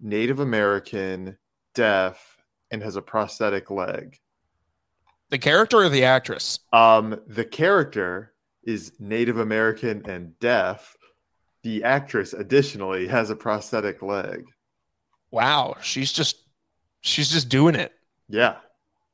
[0.00, 1.38] Native American,
[1.74, 4.18] deaf, and has a prosthetic leg.
[5.30, 6.60] The character or the actress?
[6.72, 8.32] Um, the character
[8.62, 10.96] is Native American and deaf.
[11.62, 14.44] The actress, additionally, has a prosthetic leg.
[15.30, 15.76] Wow.
[15.82, 16.36] She's just.
[17.00, 17.92] She's just doing it.
[18.30, 18.56] Yeah.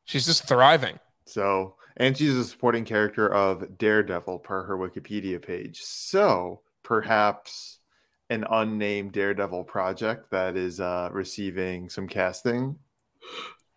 [0.05, 1.01] She's just thriving.
[1.27, 5.81] So, and she's a supporting character of Daredevil per her Wikipedia page.
[5.83, 7.80] So, perhaps
[8.31, 12.77] an unnamed Daredevil project that is uh, receiving some casting.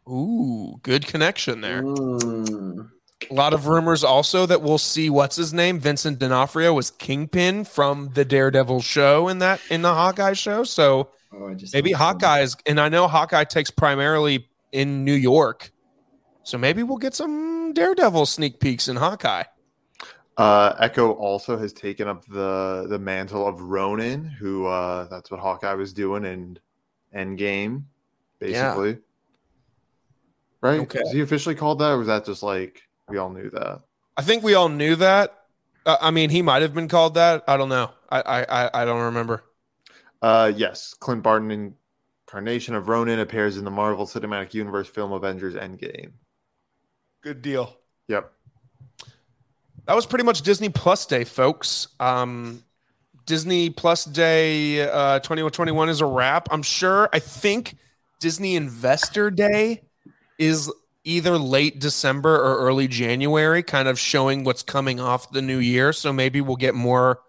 [0.08, 1.84] Ooh, good connection there.
[1.84, 2.90] Mm.
[3.30, 7.64] A lot of rumors also that we'll see what's his name, Vincent D'Onofrio, was Kingpin
[7.66, 10.64] from the Daredevil show in that in the Hawkeye show.
[10.64, 15.72] So Oh, I just maybe Hawkeye's, and I know Hawkeye takes primarily in New York.
[16.44, 19.44] So maybe we'll get some Daredevil sneak peeks in Hawkeye.
[20.38, 25.40] Uh, Echo also has taken up the the mantle of Ronin, who uh, that's what
[25.40, 26.60] Hawkeye was doing in
[27.16, 27.84] Endgame,
[28.40, 28.98] basically.
[30.62, 30.80] Right?
[30.82, 31.00] Okay.
[31.00, 33.82] Is he officially called that, or was that just like we all knew that?
[34.18, 35.46] I think we all knew that.
[35.86, 37.44] Uh, I mean, he might have been called that.
[37.48, 37.92] I don't know.
[38.10, 39.44] I I I, I don't remember.
[40.22, 41.76] Uh, yes, Clint Barton
[42.34, 46.14] incarnation of Ronin appears in the Marvel Cinematic Universe film Avengers Endgame.
[47.22, 47.78] Good deal.
[48.08, 48.32] Yep.
[49.86, 51.88] That was pretty much Disney Plus Day, folks.
[52.00, 52.64] Um,
[53.26, 56.48] Disney Plus Day uh, 2021 is a wrap.
[56.52, 57.10] I'm sure.
[57.12, 57.76] I think
[58.20, 59.82] Disney Investor Day
[60.40, 60.72] is
[61.04, 65.92] either late December or early January, kind of showing what's coming off the new year.
[65.92, 67.20] So maybe we'll get more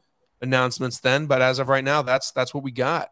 [0.40, 1.26] announcements then.
[1.26, 3.11] But as of right now, that's that's what we got.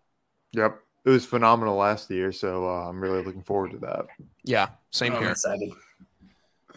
[0.53, 0.78] Yep.
[1.05, 4.07] It was phenomenal last year, so uh, I'm really looking forward to that.
[4.45, 5.32] Yeah, same here I'm here.
[5.32, 5.72] excited.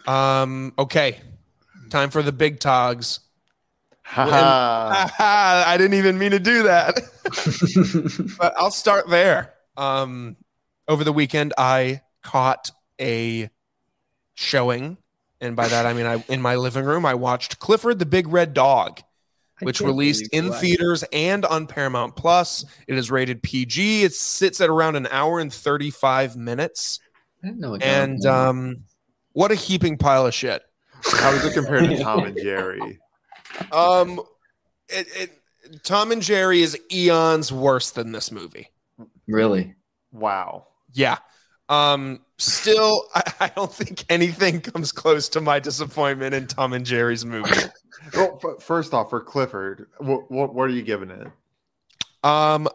[0.08, 1.20] Um, okay,
[1.90, 3.20] time for the big togs.
[4.02, 5.08] Haha.
[5.66, 7.00] I didn't even mean to do that.
[8.38, 9.54] but I'll start there.
[9.76, 10.36] Um,
[10.88, 12.70] over the weekend, I caught
[13.00, 13.50] a
[14.34, 14.96] showing,
[15.40, 18.28] and by that I mean I in my living room I watched Clifford the Big
[18.28, 19.00] Red Dog,
[19.60, 22.64] which released in theaters and on Paramount Plus.
[22.86, 24.04] It is rated PG.
[24.04, 27.00] It sits at around an hour and thirty five minutes,
[27.42, 28.84] I didn't know and um,
[29.32, 30.62] what a heaping pile of shit.
[31.12, 32.98] How was it compared to Tom and Jerry?
[33.72, 34.20] Um,
[34.88, 38.68] it, it Tom and Jerry is eons worse than this movie.
[39.26, 39.74] really.
[40.12, 40.66] Wow.
[40.92, 41.18] Yeah.
[41.68, 46.86] Um, still, I, I don't think anything comes close to my disappointment in Tom and
[46.86, 47.50] Jerry's movie.
[48.14, 51.26] Well, f- first off, for Clifford, what, what what are you giving it?
[52.22, 52.68] Um,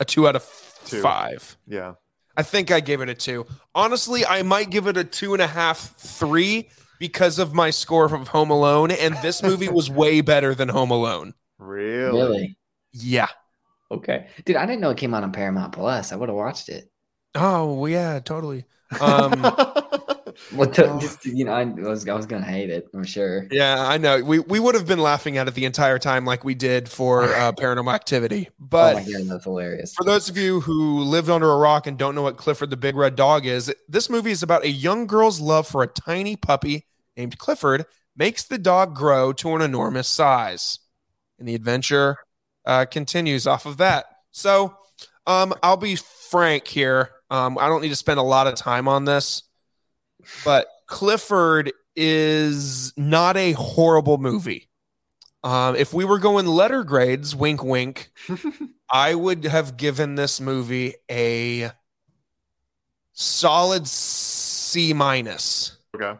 [0.00, 0.44] a two out of
[0.86, 1.00] Two.
[1.00, 1.56] five.
[1.68, 1.92] Yeah.
[2.36, 3.46] I think I gave it a two.
[3.74, 6.68] Honestly, I might give it a two and a half, three
[6.98, 10.90] because of my score of Home Alone, and this movie was way better than Home
[10.90, 11.34] Alone.
[11.58, 12.18] Really?
[12.18, 12.58] Really?
[12.92, 13.28] Yeah.
[13.90, 14.28] Okay.
[14.44, 16.12] Dude, I didn't know it came out on Paramount Plus.
[16.12, 16.90] I would have watched it.
[17.34, 18.64] Oh yeah, totally.
[19.00, 19.32] Um,
[20.52, 22.88] Well, to, just, you know, I was I was gonna hate it.
[22.94, 23.46] I'm sure.
[23.50, 24.22] Yeah, I know.
[24.22, 27.24] We we would have been laughing at it the entire time, like we did for
[27.34, 28.48] uh, Paranormal Activity.
[28.58, 29.94] But oh my god, that's hilarious.
[29.94, 32.76] for those of you who lived under a rock and don't know what Clifford the
[32.76, 36.36] Big Red Dog is, this movie is about a young girl's love for a tiny
[36.36, 40.78] puppy named Clifford makes the dog grow to an enormous size,
[41.38, 42.16] and the adventure
[42.64, 44.06] uh, continues off of that.
[44.30, 44.76] So,
[45.26, 45.96] um, I'll be
[46.30, 47.10] frank here.
[47.30, 49.42] Um, I don't need to spend a lot of time on this,
[50.44, 54.68] but Clifford is not a horrible movie.
[55.42, 58.10] Um, if we were going letter grades, wink, wink,
[58.90, 61.70] I would have given this movie a
[63.12, 65.78] solid C minus.
[65.94, 66.18] okay.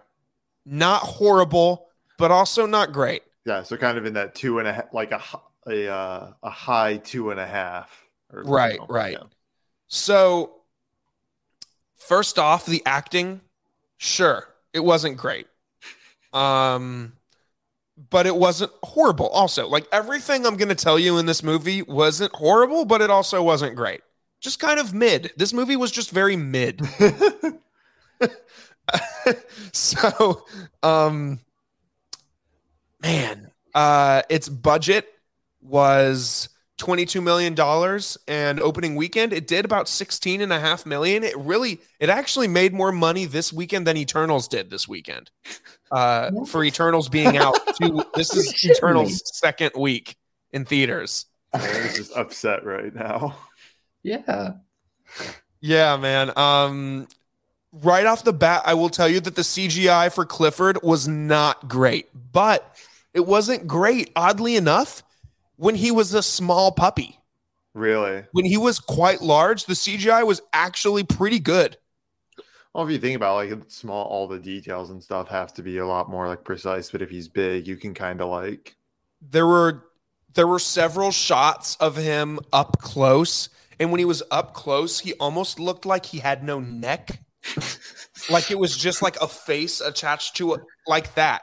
[0.65, 1.87] Not horrible,
[2.19, 3.23] but also not great.
[3.45, 3.63] Yeah.
[3.63, 5.21] So kind of in that two and a half, like a
[5.67, 8.05] a uh, a high two and a half.
[8.33, 9.19] or Right, right.
[9.89, 10.63] So,
[11.97, 13.41] first off, the acting,
[13.97, 15.47] sure, it wasn't great.
[16.33, 17.15] Um,
[18.11, 19.29] but it wasn't horrible.
[19.29, 23.11] Also, like everything I'm going to tell you in this movie wasn't horrible, but it
[23.11, 24.03] also wasn't great.
[24.41, 25.33] Just kind of mid.
[25.37, 26.83] This movie was just very mid.
[29.73, 30.45] so,
[30.83, 31.41] um,
[33.03, 35.07] man, uh, its budget
[35.61, 36.49] was
[36.79, 37.55] $22 million
[38.29, 39.33] and opening weekend.
[39.33, 41.23] It did about 16 and a half million.
[41.25, 45.31] It really it actually made more money this weekend than eternals did this weekend.
[45.91, 48.77] Uh for eternals being out to this is Shit me.
[48.77, 50.17] eternals second week
[50.53, 51.27] in theaters.
[51.55, 51.63] I'm
[51.95, 53.37] just upset right now.
[54.03, 54.53] Yeah.
[55.61, 56.37] yeah man.
[56.37, 57.09] Um
[57.83, 61.69] right off the bat i will tell you that the cgi for clifford was not
[61.69, 62.75] great but
[63.13, 65.03] it wasn't great oddly enough
[65.57, 67.21] when he was a small puppy
[67.75, 68.25] Really?
[68.33, 71.77] when he was quite large, the CGI was actually pretty good.
[72.73, 75.79] Well, if you think about like small, all the details and stuff have to be
[75.79, 76.91] a lot more like precise.
[76.91, 78.77] But if he's big, you can kind of like
[79.21, 79.85] There were
[80.35, 83.49] there were several shots of him up close,
[83.81, 87.21] and when he was up close, he almost looked like he had no neck.
[88.31, 91.43] like it was just like a face attached to it like that.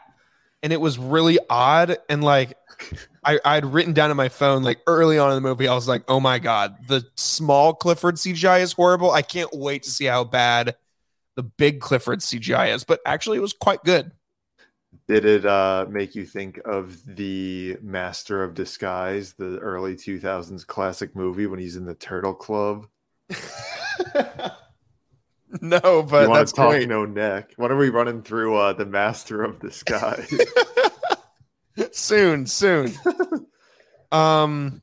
[0.61, 2.57] And it was really odd and like
[3.25, 5.87] I, I'd written down in my phone like early on in the movie, I was
[5.87, 9.11] like, oh my God, the small Clifford CGI is horrible.
[9.11, 10.75] I can't wait to see how bad
[11.35, 12.83] the big Clifford CGI is.
[12.83, 14.11] But actually, it was quite good.
[15.07, 21.15] Did it uh, make you think of the Master of Disguise, the early 2000s classic
[21.15, 22.87] movie when he's in the Turtle Club?
[25.61, 26.87] no, but that's talk great.
[26.87, 27.53] no neck?
[27.57, 30.31] When are we running through uh, the Master of Disguise?
[31.91, 32.93] soon, soon.
[34.11, 34.81] um,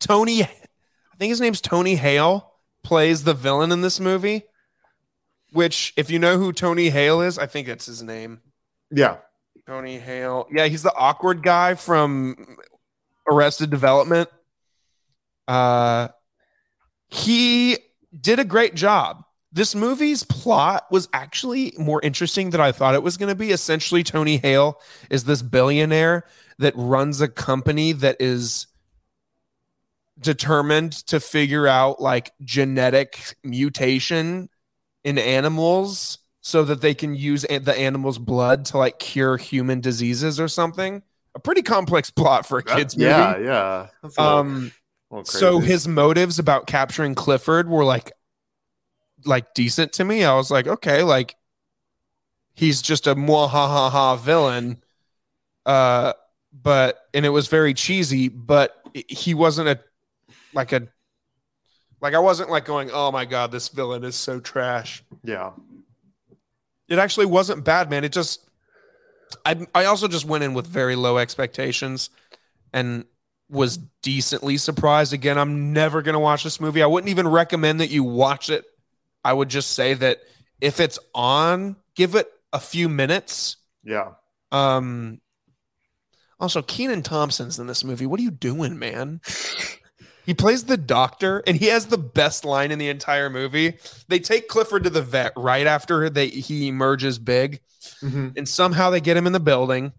[0.00, 2.52] Tony, I think his name's Tony Hale,
[2.82, 4.44] plays the villain in this movie.
[5.52, 8.40] Which, if you know who Tony Hale is, I think that's his name.
[8.90, 9.18] yeah,
[9.66, 10.46] Tony Hale.
[10.50, 12.58] Yeah, he's the awkward guy from
[13.30, 14.28] Arrested Development.
[15.46, 16.08] Uh
[17.08, 17.76] he
[18.18, 19.22] did a great job.
[19.54, 23.52] This movie's plot was actually more interesting than I thought it was going to be.
[23.52, 24.80] Essentially, Tony Hale
[25.10, 26.24] is this billionaire
[26.58, 28.66] that runs a company that is
[30.20, 34.48] determined to figure out like genetic mutation
[35.02, 39.80] in animals so that they can use a- the animal's blood to like cure human
[39.80, 41.02] diseases or something.
[41.34, 43.08] A pretty complex plot for a kids movie.
[43.10, 43.86] yeah, yeah.
[44.02, 44.72] Little- Um
[45.10, 48.12] little so his motives about capturing Clifford were like
[49.24, 50.24] like decent to me.
[50.24, 51.36] I was like, okay, like
[52.54, 54.82] he's just a ha ha ha villain.
[55.66, 56.12] Uh
[56.52, 59.80] but and it was very cheesy, but he wasn't a
[60.52, 60.88] like a
[62.00, 65.52] like I wasn't like going, "Oh my god, this villain is so trash." yeah,
[66.86, 68.04] It actually wasn't bad, man.
[68.04, 68.48] It just
[69.44, 72.10] I I also just went in with very low expectations
[72.72, 73.04] and
[73.48, 75.12] was decently surprised.
[75.12, 76.82] Again, I'm never going to watch this movie.
[76.82, 78.64] I wouldn't even recommend that you watch it.
[79.24, 80.18] I would just say that
[80.60, 83.56] if it's on, give it a few minutes.
[83.84, 84.12] yeah.
[84.52, 85.20] Um
[86.40, 88.06] also Kenan Thompson's in this movie.
[88.06, 89.20] What are you doing, man?
[90.26, 93.78] He plays the doctor and he has the best line in the entire movie.
[94.08, 97.60] They take Clifford to the vet right after they he emerges big
[98.02, 98.36] Mhm.
[98.36, 99.92] and somehow they get him in the building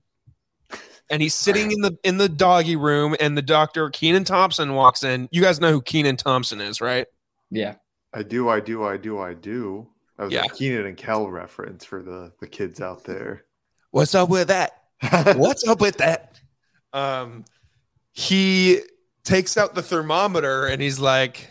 [1.09, 5.03] and he's sitting in the in the doggy room and the doctor Kenan Thompson walks
[5.03, 5.29] in.
[5.31, 7.05] You guys know who Kenan Thompson is, right?
[7.51, 7.75] Yeah.
[8.15, 9.87] I do, I do, I do, I do.
[10.17, 10.45] That was Yeah.
[10.45, 13.43] a Kenan and Kel reference for the the kids out there.
[13.91, 14.71] What's up with that?
[15.37, 16.39] What's up with that?
[16.93, 17.43] Um,
[18.13, 18.79] he
[19.25, 21.49] takes out the thermometer and he's like,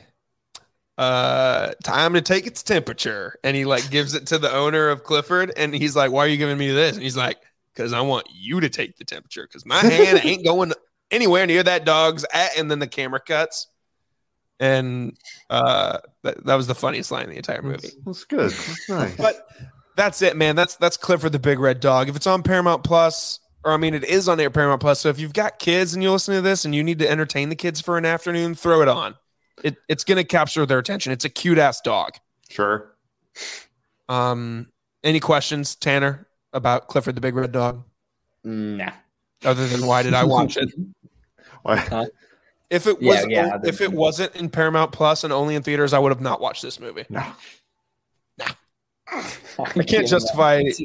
[0.96, 3.38] uh, time to take its temperature.
[3.44, 5.52] And he like gives it to the owner of Clifford.
[5.56, 6.94] And he's like, why are you giving me this?
[6.94, 7.38] And he's like,
[7.74, 10.72] because I want you to take the temperature because my hand ain't going
[11.10, 12.56] anywhere near that dog's at.
[12.56, 13.66] And then the camera cuts.
[14.61, 15.16] And
[15.50, 17.88] uh, that, that was the funniest line in the entire movie.
[18.05, 18.50] That's, that's good.
[18.50, 19.16] That's nice.
[19.16, 19.48] But
[19.96, 20.57] that's it, man.
[20.57, 22.09] That's that's Clifford the Big Red Dog.
[22.09, 25.00] If it's on Paramount Plus, or I mean, it is on Air Paramount Plus.
[25.00, 27.48] So if you've got kids and you listen to this and you need to entertain
[27.48, 29.16] the kids for an afternoon, throw it on.
[29.62, 31.12] It it's gonna capture their attention.
[31.12, 32.12] It's a cute ass dog.
[32.48, 32.90] sure.
[34.09, 34.68] Um,
[35.02, 37.84] any questions, Tanner, about Clifford the Big Red Dog?
[38.44, 38.90] Nah.
[39.44, 40.72] Other than why did I watch it?
[41.62, 42.07] Why?
[42.70, 45.98] If it was yeah, if it wasn't in Paramount Plus and only in theaters, I
[45.98, 47.04] would have not watched this movie.
[47.08, 47.24] No.
[49.58, 50.82] I can't justify His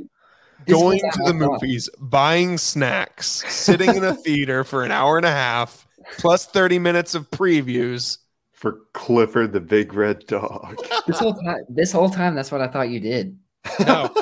[0.67, 5.31] going to the movies, buying snacks, sitting in a theater for an hour and a
[5.31, 8.17] half, plus 30 minutes of previews.
[8.53, 10.77] For Clifford the Big Red Dog.
[11.07, 13.37] This whole time, this whole time, that's what I thought you did.
[13.79, 14.13] No.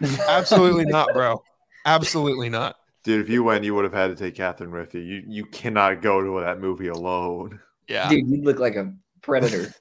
[0.28, 1.42] Absolutely not, bro.
[1.84, 2.76] Absolutely not.
[3.10, 5.00] Dude, if you went, you would have had to take Catherine with you.
[5.00, 7.58] You you cannot go to that movie alone.
[7.88, 8.08] Yeah.
[8.08, 9.74] Dude, you look like a predator.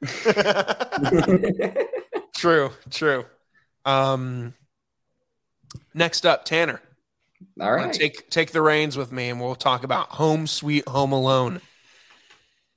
[2.36, 3.24] true, true.
[3.84, 4.54] Um
[5.94, 6.80] next up, Tanner.
[7.60, 7.92] All right.
[7.92, 11.60] Take take the reins with me and we'll talk about Home Sweet Home Alone.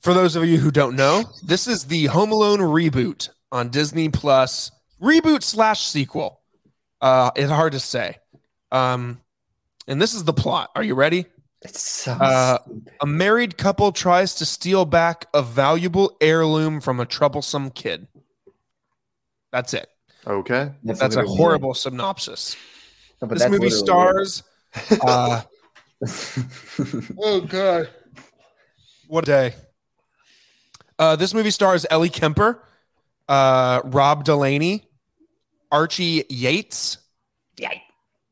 [0.01, 4.09] For those of you who don't know, this is the Home Alone reboot on Disney
[4.09, 4.71] Plus.
[4.99, 6.41] Reboot slash sequel.
[6.99, 8.17] Uh it's hard to say.
[8.71, 9.21] Um
[9.89, 10.69] and this is the plot.
[10.75, 11.25] Are you ready?
[11.61, 12.59] It's so Uh.
[13.01, 18.07] A married couple tries to steal back a valuable heirloom from a troublesome kid.
[19.51, 19.89] That's it.
[20.25, 20.71] Okay.
[20.83, 21.37] That's a literally it.
[21.37, 22.55] horrible synopsis.
[23.21, 24.43] No, but this that's movie stars.
[25.01, 25.41] Uh,
[27.17, 27.89] oh god,
[29.07, 29.55] what a day!
[30.97, 32.63] Uh, this movie stars Ellie Kemper,
[33.27, 34.87] uh, Rob Delaney,
[35.71, 36.99] Archie Yates,
[37.57, 37.81] Yikes.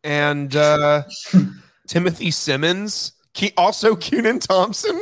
[0.07, 1.03] And uh,
[1.87, 3.11] Timothy Simons.
[3.37, 5.01] Ke- also, Kenan Thompson.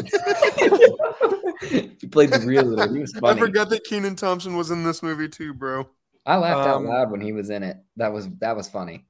[1.62, 2.94] he played the real little.
[2.94, 5.88] He was I forgot that Kenan Thompson was in this movie too, bro.
[6.26, 7.78] I laughed out Um, loud when he was in it.
[7.98, 9.06] That was that was funny.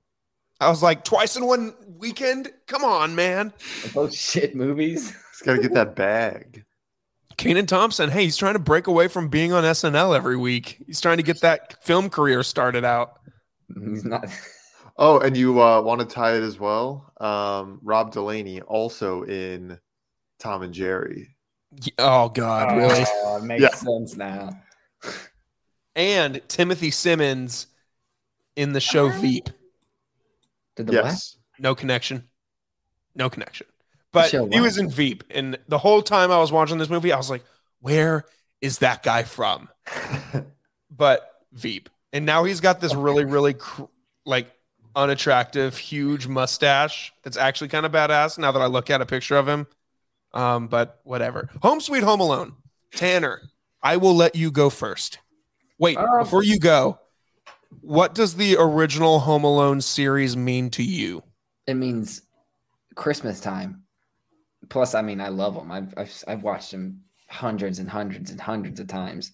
[0.59, 2.51] I was like, twice in one weekend.
[2.67, 3.53] Come on, man.
[3.93, 5.09] Both shit movies.
[5.31, 6.63] He's got to get that bag.
[7.37, 10.81] Kenan Thompson, hey, he's trying to break away from being on SNL every week.
[10.87, 13.19] He's trying to get that film career started out.
[13.73, 14.27] He's not.
[14.97, 17.11] Oh, and you uh, want to tie it as well?
[17.19, 19.79] Um, Rob Delaney also in
[20.39, 21.35] Tom and Jerry.
[21.97, 23.03] Oh God, really?
[23.23, 23.73] Oh, it makes Yeah.
[23.75, 24.57] sense now.
[25.95, 27.67] And Timothy Simons
[28.55, 29.49] in the show Veep.
[30.75, 31.37] Did the yes.
[31.59, 32.29] No connection.
[33.15, 33.67] No connection.
[34.11, 34.61] But he what?
[34.61, 37.43] was in Veep, and the whole time I was watching this movie, I was like,
[37.81, 38.23] "Where
[38.61, 39.69] is that guy from?"
[40.89, 43.83] But Veep, and now he's got this really, really cr-
[44.25, 44.49] like
[44.95, 48.37] unattractive, huge mustache that's actually kind of badass.
[48.37, 49.67] Now that I look at a picture of him,
[50.33, 51.49] um, but whatever.
[51.61, 52.53] Home Sweet Home Alone.
[52.93, 53.41] Tanner,
[53.83, 55.19] I will let you go first.
[55.77, 56.99] Wait, Um, before you go,
[57.81, 61.23] what does the original Home Alone series mean to you?
[61.67, 62.21] It means
[62.95, 63.83] Christmas time.
[64.69, 65.71] Plus, I mean, I love them.
[65.71, 69.33] I've, I've I've watched them hundreds and hundreds and hundreds of times.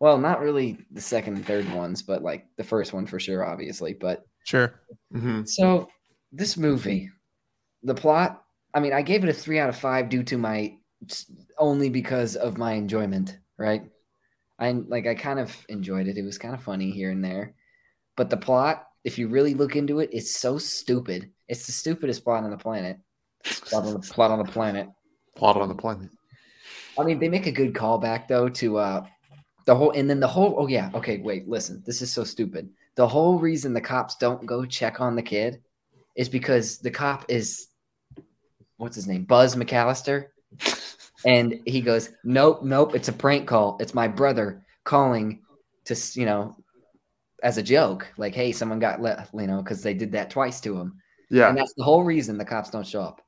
[0.00, 3.44] Well, not really the second and third ones, but like the first one for sure,
[3.44, 3.94] obviously.
[3.94, 4.80] But Sure.
[5.12, 5.90] hmm So
[6.32, 7.10] this movie,
[7.82, 8.42] the plot,
[8.72, 10.78] I mean, I gave it a three out of five due to my
[11.58, 13.82] only because of my enjoyment, right?
[14.58, 16.16] I like I kind of enjoyed it.
[16.16, 17.56] It was kind of funny here and there.
[18.16, 21.30] But the plot, if you really look into it, it's so stupid.
[21.46, 22.96] It's the stupidest plot on the planet.
[23.44, 24.88] Plot on the, plot on the planet.
[25.36, 26.08] Plot on the planet.
[26.98, 29.06] I mean, they make a good callback though to uh
[29.66, 31.82] the whole and then the whole oh yeah, okay, wait, listen.
[31.84, 32.70] This is so stupid.
[32.98, 35.62] The whole reason the cops don't go check on the kid
[36.16, 37.68] is because the cop is
[38.76, 39.22] what's his name?
[39.22, 40.26] Buzz McAllister.
[41.24, 43.76] And he goes, "Nope, nope, it's a prank call.
[43.80, 45.42] It's my brother calling
[45.84, 46.56] to, you know,
[47.40, 48.08] as a joke.
[48.16, 51.50] Like, hey, someone got let, you know, cuz they did that twice to him." Yeah,
[51.50, 53.20] And that's the whole reason the cops don't show up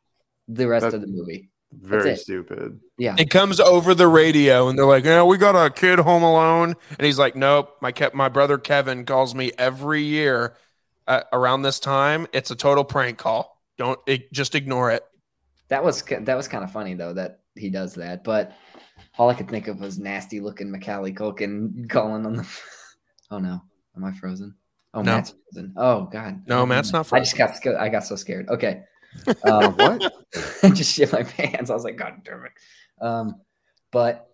[0.49, 1.49] the rest That- of the movie.
[1.73, 2.81] Very stupid.
[2.99, 3.14] Yeah.
[3.18, 6.75] It comes over the radio, and they're like, "Yeah, we got a kid home alone,"
[6.99, 10.57] and he's like, "Nope, my ke- my brother Kevin calls me every year
[11.07, 12.27] uh, around this time.
[12.33, 13.61] It's a total prank call.
[13.79, 15.05] Don't it, just ignore it."
[15.68, 18.53] That was that was kind of funny though that he does that, but
[19.18, 22.49] all I could think of was nasty looking Macaulay Culkin calling on the.
[23.33, 23.62] Oh no,
[23.97, 24.57] am I frozen?
[24.93, 25.12] Oh, No.
[25.12, 25.73] Matt's frozen.
[25.77, 27.23] Oh god, No, Matt's not frozen.
[27.23, 27.77] I just got scared.
[27.77, 28.49] I got so scared.
[28.49, 28.83] Okay,
[29.45, 30.13] um, what?
[30.63, 31.71] I just shit my pants.
[31.71, 32.53] I was like, God damn it.
[33.05, 33.41] Um,
[33.93, 34.29] but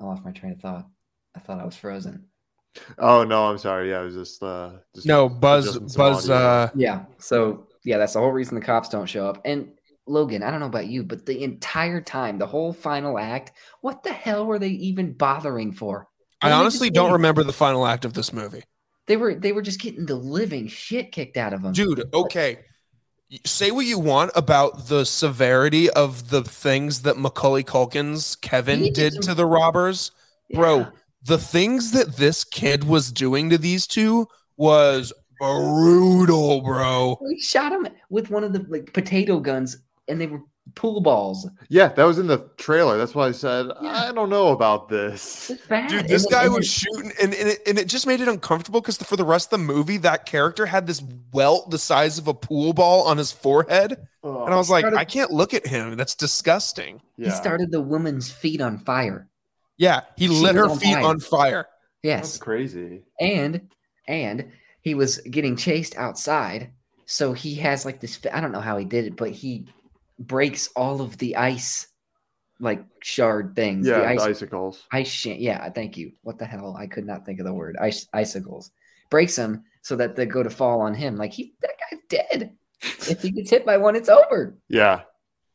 [0.00, 0.86] I lost my train of thought.
[1.34, 2.26] I thought I was frozen.
[2.98, 3.90] Oh no, I'm sorry.
[3.90, 6.28] Yeah, I was just uh just No, Buzz, Buzz.
[6.30, 6.46] audio.
[6.46, 7.04] Uh, Yeah.
[7.18, 9.40] So yeah, that's the whole reason the cops don't show up.
[9.44, 9.72] And
[10.06, 14.02] Logan, I don't know about you, but the entire time, the whole final act, what
[14.02, 16.08] the hell were they even bothering for?
[16.40, 18.62] I Were they honestly don't remember the final act of this movie,
[19.06, 21.72] They were they were just getting the living shit kicked out of them.
[21.72, 22.04] dude.
[22.12, 22.58] Okay,
[23.44, 28.94] say what you want about the severity of the things that Macaulay Culkin's Kevin did
[28.94, 30.12] did to the robbers.
[30.52, 30.86] bro,
[31.24, 37.18] the things that this kid was doing to these two was brutal, bro.
[37.20, 39.76] We shot him with one of the like potato guns,
[40.08, 40.40] and they were
[40.74, 41.48] pool balls.
[41.68, 42.98] Yeah, that was in the trailer.
[42.98, 44.08] That's why I said Yeah.
[44.08, 45.48] I don't know about this.
[45.88, 48.20] Dude, this then- guy and was then- shooting, and, and, it, and it just made
[48.20, 51.02] it uncomfortable because for the rest of the movie, that character had this
[51.32, 53.96] welt the size of a pool ball on his forehead.
[54.22, 54.44] Oh.
[54.44, 55.96] And I was like, started- I can't look at him.
[55.96, 57.00] That's disgusting.
[57.16, 59.28] yeah, He started the woman's feet on fire.
[59.78, 61.04] Yeah, he She lit her on feet fire.
[61.04, 61.66] on fire.
[62.02, 62.38] that's Yes.
[62.38, 63.02] crazy.
[63.20, 63.68] and
[64.08, 64.52] and
[64.82, 66.70] he was getting chased outside
[67.06, 69.66] so he has like this i don't know how he did it but he
[70.18, 71.88] breaks all of the ice
[72.58, 74.82] like shard things Yeah, the the icicles.
[74.90, 77.76] ice sh- yeah thank you what the hell i could not think of the word
[77.78, 78.70] ice icicles
[79.10, 82.56] breaks them so that they go to fall on him like he that guy's dead
[82.82, 85.02] if he gets hit by one it's over Yeah,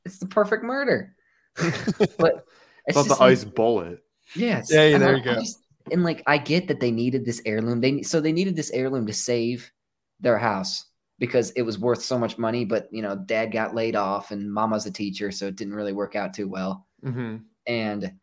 [0.06, 1.16] it's the perfect murder
[1.58, 2.46] but
[2.88, 4.00] it's it's not just the like- ice bullet.
[4.36, 4.72] Yes.
[4.72, 5.32] Yeah, yeah, and there I- you go.
[5.32, 5.60] I just-
[5.92, 7.82] and like I get that they needed this heirloom.
[7.82, 9.72] They so they needed this heirloom to save
[10.20, 10.86] their house
[11.22, 12.66] because it was worth so much money.
[12.66, 15.94] But you know, dad got laid off and mama's a teacher, so it didn't really
[15.94, 16.88] work out too well.
[17.04, 18.14] hmm And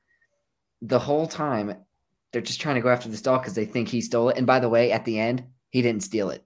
[0.82, 1.74] the whole time
[2.32, 4.36] they're just trying to go after this doll because they think he stole it.
[4.36, 6.44] And by the way, at the end, he didn't steal it.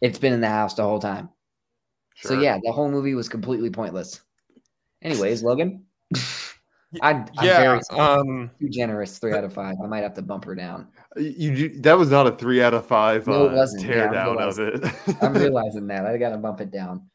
[0.00, 1.30] It's been in the house the whole time.
[2.20, 4.20] So yeah, the whole movie was completely pointless.
[5.02, 5.86] Anyways, Logan.
[7.02, 9.18] I'm, I'm yeah, very um, too generous.
[9.18, 9.76] Three out of five.
[9.82, 10.88] I might have to bump her down.
[11.16, 13.82] You, you that was not a three out of five No, it uh, wasn't.
[13.84, 14.84] tear Yeah, down of it.
[15.22, 16.06] I'm realizing that.
[16.06, 17.08] I got to bump it down.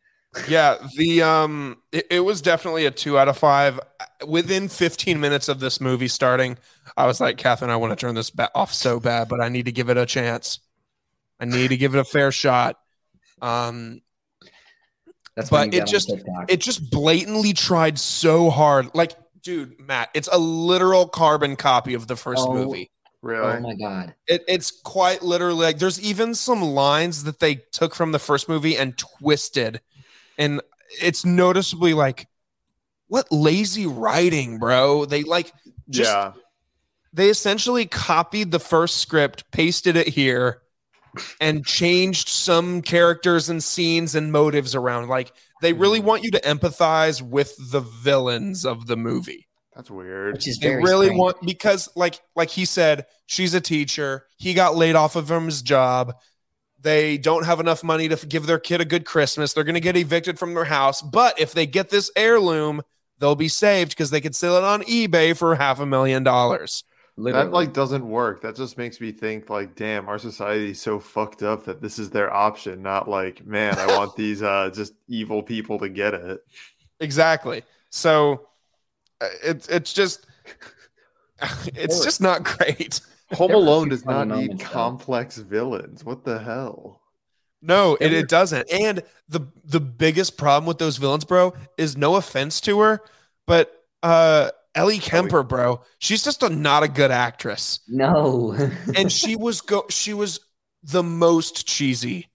[0.48, 3.80] yeah, the um, it, it was definitely a two out of five.
[4.28, 6.58] Within 15 minutes of this movie starting,
[6.98, 9.50] I was like, Catherine, I want to turn this ba- off so bad, but I
[9.50, 10.60] need to give it a chance.
[11.40, 12.78] I need to give it a fair shot.
[13.42, 14.02] Um,
[15.36, 16.12] That's But it just-
[16.50, 18.94] it just blatantly tried so hard.
[18.94, 22.54] Like, dude, Matt, it's a literal carbon copy of the first Oh.
[22.54, 22.92] movie.
[23.22, 23.58] really?
[23.58, 24.14] Oh my god!
[24.28, 28.48] It, it's quite literally like there's even some lines that they took from the first
[28.48, 29.82] movie and twisted,
[30.38, 30.62] and
[31.02, 32.28] it's noticeably like,
[33.08, 35.06] what lazy writing, bro?
[35.06, 35.52] They like
[35.90, 36.32] just yeah.
[37.12, 40.62] they essentially copied the first script, pasted it here,
[41.42, 45.10] and changed some characters and scenes and motives around.
[45.10, 46.06] Like they really mm.
[46.06, 48.72] want you to empathize with the villains mm.
[48.72, 49.48] of the movie.
[49.76, 50.34] That's weird.
[50.34, 51.20] Which is They really strange.
[51.20, 54.26] want because like like he said, she's a teacher.
[54.38, 56.16] He got laid off of from his job.
[56.82, 59.54] They don't have enough money to give their kid a good Christmas.
[59.54, 61.02] They're going to get evicted from their house.
[61.02, 62.82] But if they get this heirloom,
[63.20, 66.84] they'll be saved because they could sell it on eBay for half a million dollars.
[67.20, 67.46] Literally.
[67.48, 68.42] That like doesn't work.
[68.42, 72.00] That just makes me think like, damn, our society is so fucked up that this
[72.00, 76.14] is their option, not like, man, I want these uh just evil people to get
[76.14, 76.42] it.
[77.00, 77.64] Exactly.
[77.90, 78.48] So
[79.22, 80.26] uh, it's it's just
[81.76, 83.02] it's just not great.
[83.34, 84.74] Home There were a Alone does not need moments, though.
[84.74, 86.04] complex villains.
[86.04, 87.02] What the hell?
[87.62, 88.72] No, it, it doesn't.
[88.72, 93.02] And the the biggest problem with those villains, bro, is no offense to her,
[93.46, 97.80] but uh Ellie Kemper, bro, she's just a not a good actress.
[97.88, 98.56] no.
[98.96, 100.40] And she was go she was
[100.84, 102.30] the most cheesy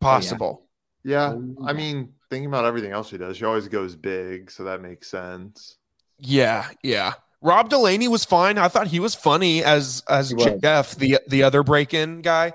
[0.00, 0.66] possible.
[1.04, 4.64] Yeah, Oh, I mean, thinking about everything else she does, she always goes big, so
[4.64, 5.76] that makes sense.
[6.18, 7.14] Yeah, yeah.
[7.40, 8.58] Rob Delaney was fine.
[8.58, 12.52] I thought he was funny as as Jeff, the the other break-in guy.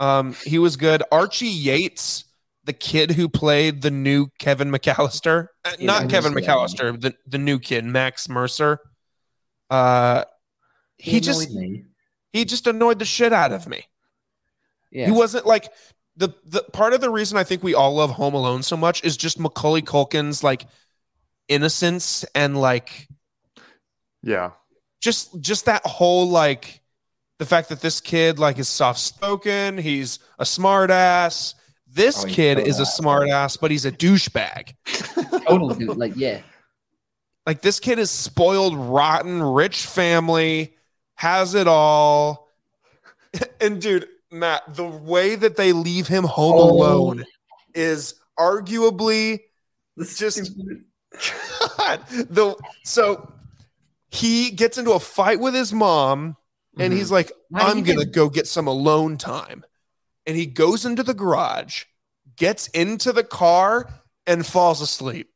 [0.00, 1.02] Um, he was good.
[1.12, 2.24] Archie Yates,
[2.66, 6.56] the kid who played the new Kevin McAllister, Uh, Yeah, not I Kevin missed that
[6.56, 6.68] one.
[6.68, 8.78] McAllister, the the new kid, Max Mercer.
[9.70, 10.24] Uh,
[10.98, 11.84] he, just annoyed me.
[12.32, 13.84] he just annoyed the shit out of me.
[14.90, 15.06] Yeah.
[15.06, 15.68] He wasn't like
[16.16, 19.02] the the part of the reason I think we all love Home Alone so much
[19.04, 20.66] is just Macaulay Culkin's like
[21.48, 23.08] innocence and like
[24.22, 24.52] Yeah,
[25.00, 26.80] just just that whole like
[27.38, 31.54] the fact that this kid like is soft spoken, he's a smart ass.
[31.96, 32.88] This Oh, kid so is a bad.
[32.92, 34.74] smart ass, but he's a douchebag.
[35.48, 35.96] totally, dude.
[35.96, 36.42] Like, yeah.
[37.46, 40.76] Like this kid is spoiled, rotten, rich family,
[41.14, 42.48] has it all.
[43.60, 46.70] And dude, Matt, the way that they leave him home Oh.
[46.70, 47.24] alone
[47.74, 49.40] is arguably
[50.16, 50.52] just
[51.78, 53.32] God, the so
[54.10, 56.36] he gets into a fight with his mom
[56.78, 56.96] and Mhm.
[56.96, 59.64] he's like i'm gonna get- go get some alone time
[60.26, 61.84] and he goes into the garage
[62.36, 63.88] gets into the car
[64.26, 65.30] and falls asleep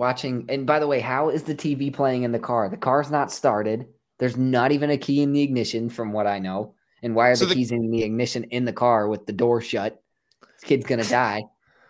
[0.00, 0.46] watching.
[0.48, 2.68] And by the way, how is the TV playing in the car?
[2.70, 3.86] The car's not started.
[4.18, 6.74] There's not even a key in the ignition, from what I know.
[7.02, 9.32] And why are So the, the- keys in the ignition in the car with the
[9.32, 10.02] door shut?
[10.40, 11.42] This kid's gonna die.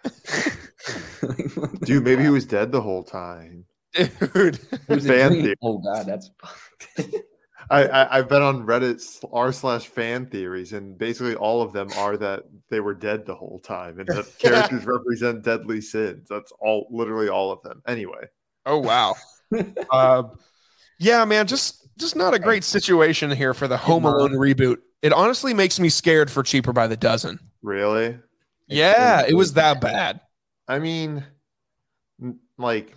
[1.84, 3.64] dude, maybe he was dead the whole time.
[3.94, 5.56] dude It was a fan theory.
[5.62, 7.14] Oh god, that's fucked.
[7.70, 11.88] I, I I've been on Reddit r slash fan theories, and basically all of them
[11.96, 16.26] are that they were dead the whole time, and that characters represent deadly sins.
[16.28, 17.82] That's all, literally all of them.
[17.86, 18.24] Anyway,
[18.66, 19.14] Oh wow.
[19.90, 20.24] uh,
[20.98, 24.14] yeah, man, just just not a great situation here for the Home Mom.
[24.14, 24.78] Alone reboot.
[25.02, 27.38] It honestly makes me scared for cheaper by the dozen.
[27.62, 28.18] really?
[28.66, 30.20] Yeah, it was that bad.
[30.68, 31.24] I mean,
[32.58, 32.94] like,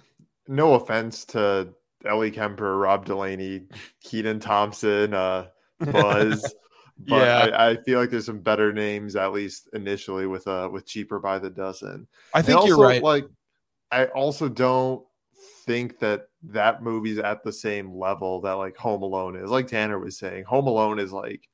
[0.47, 1.73] no offense to
[2.05, 3.63] Ellie Kemper, Rob Delaney,
[4.03, 5.47] Kenan Thompson, uh,
[5.79, 6.53] Buzz.
[7.07, 7.57] But Yeah.
[7.57, 11.19] I, I feel like there's some better names, at least initially, with uh with cheaper
[11.19, 12.07] by the dozen.
[12.35, 13.01] I think you're right.
[13.01, 13.25] Like,
[13.91, 15.03] I also don't
[15.65, 19.49] think that that movie's at the same level that like Home Alone is.
[19.49, 21.49] Like Tanner was saying, Home Alone is like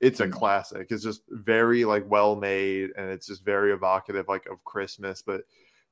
[0.00, 0.28] it's Mm.
[0.28, 0.86] a classic.
[0.90, 5.22] It's just very like well made and it's just very evocative like of Christmas.
[5.22, 5.42] But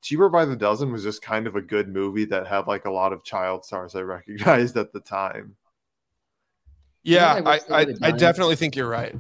[0.03, 2.91] Cheaper by the Dozen was just kind of a good movie that had like a
[2.91, 5.57] lot of child stars I recognized at the time.
[7.05, 9.15] yeah, You I I, I, I definitely think you're right.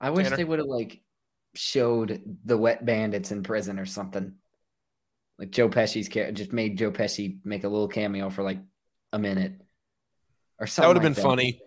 [0.00, 0.36] I wish Tanner?
[0.36, 1.00] they would have like
[1.54, 4.34] showed the wet bandits in prison or something.
[5.38, 8.58] Like Joe Pesci's character just made Joe Pesci make a little cameo for like
[9.12, 9.60] a minute
[10.58, 10.82] or something.
[10.82, 11.60] That would have like been funny.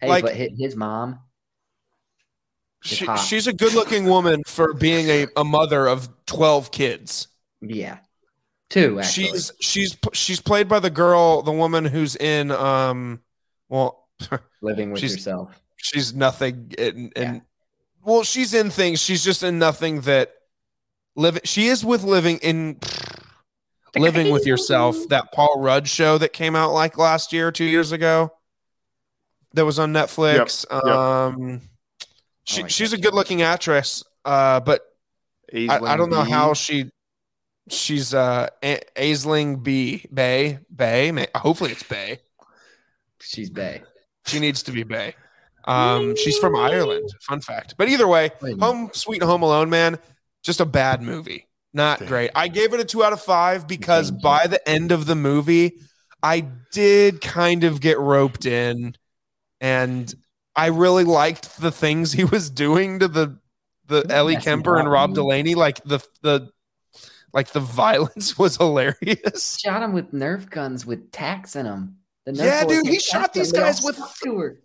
[0.00, 1.20] Hey, Like- but his, his mom,
[2.82, 7.28] She, she's a good looking woman for being a, a mother of 12 kids.
[7.70, 7.98] Yeah,
[8.70, 9.28] two actually.
[9.28, 13.20] She's she's she's played by the girl, the woman who's in um
[13.68, 14.08] well
[14.62, 15.60] living with she's- yourself.
[15.76, 17.40] she's nothing and, and Yeah.
[18.04, 20.32] well she's in things she's just in nothing that
[21.16, 22.78] live she is with living in
[23.96, 27.92] living with yourself that paul rudd show that came out like last year two years
[27.92, 28.32] ago
[29.54, 30.82] that was on netflix yep.
[30.84, 31.60] um
[32.44, 34.82] she, like she's a good looking actress uh but
[35.54, 36.90] I, I don't know how she
[37.68, 42.18] she's uh A- Aisling B Bay Bay May- hopefully it's Bay
[43.20, 43.82] She's Bay.
[44.26, 45.14] she needs to be Bay.
[45.64, 47.08] Um, she's from Ireland.
[47.22, 47.74] Fun fact.
[47.76, 49.98] But either way, Home Sweet Home Alone, man,
[50.44, 51.48] just a bad movie.
[51.72, 52.30] Not great.
[52.36, 54.22] I gave it a two out of five because Thank you.
[54.22, 55.78] by the end of the movie,
[56.22, 58.94] I did kind of get roped in,
[59.60, 60.14] and
[60.54, 63.38] I really liked the things he was doing to the
[63.88, 65.14] the Ellie Kemper and Rob.
[65.14, 65.54] Delaney.
[65.56, 66.48] Like the the
[67.36, 69.58] like the violence was hilarious.
[69.60, 71.96] Shot him with Nerf guns with tacks in them.
[72.24, 73.60] The Yeah, dude, he shot tacks in these 'em.
[73.60, 74.56] They all guys with- stuck to.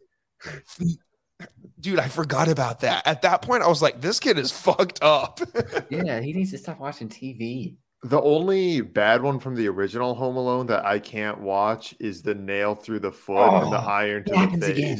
[1.79, 3.05] Dude, I forgot about that.
[3.07, 5.39] At that point, I was like, this kid is fucked up.
[5.89, 7.75] Yeah, he needs to stop watching TV.
[8.03, 12.33] The only bad one from the original Home Alone that I can't watch is the
[12.35, 14.99] nail through the foot and the Oh, iron to the happens again.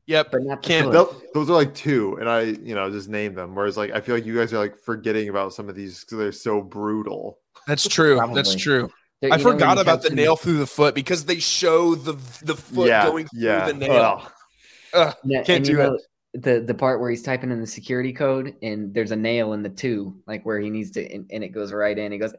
[0.00, 0.12] Face.
[0.14, 0.30] yep.
[0.30, 0.92] But not the Can't-
[1.34, 3.54] Those are like two, and I, you know, just name them.
[3.54, 6.18] Whereas, like, I feel like you guys are like forgetting about some of these because
[6.18, 7.38] they're so brutal.
[7.66, 8.16] That's true.
[8.16, 8.56] That's Probably.
[8.56, 8.90] true.
[9.22, 11.94] There- I you know when forgot about the nail through the foot because they show
[11.94, 14.22] the the foot yeah, going through the nail.
[14.24, 14.32] Ugh.
[14.94, 16.02] Ugh, Yeah, Can't you do it.
[16.32, 19.62] The the part where he's typing in the security code and there's a nail in
[19.62, 22.12] the two, like where he needs to, and, and it goes right in.
[22.12, 22.32] He goes,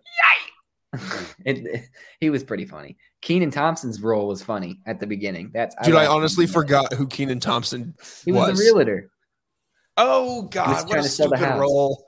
[0.94, 1.00] Yay!
[1.46, 1.84] it,
[2.20, 2.98] he was pretty funny.
[3.22, 5.52] Kenan Thompson's role was funny at the beginning.
[5.54, 6.12] That's Dude, I him.
[6.12, 7.94] honestly forgot who Kenan Thompson
[8.26, 8.60] He was, was.
[8.60, 9.12] the realtor,
[9.98, 12.06] Oh God, what a stupid role.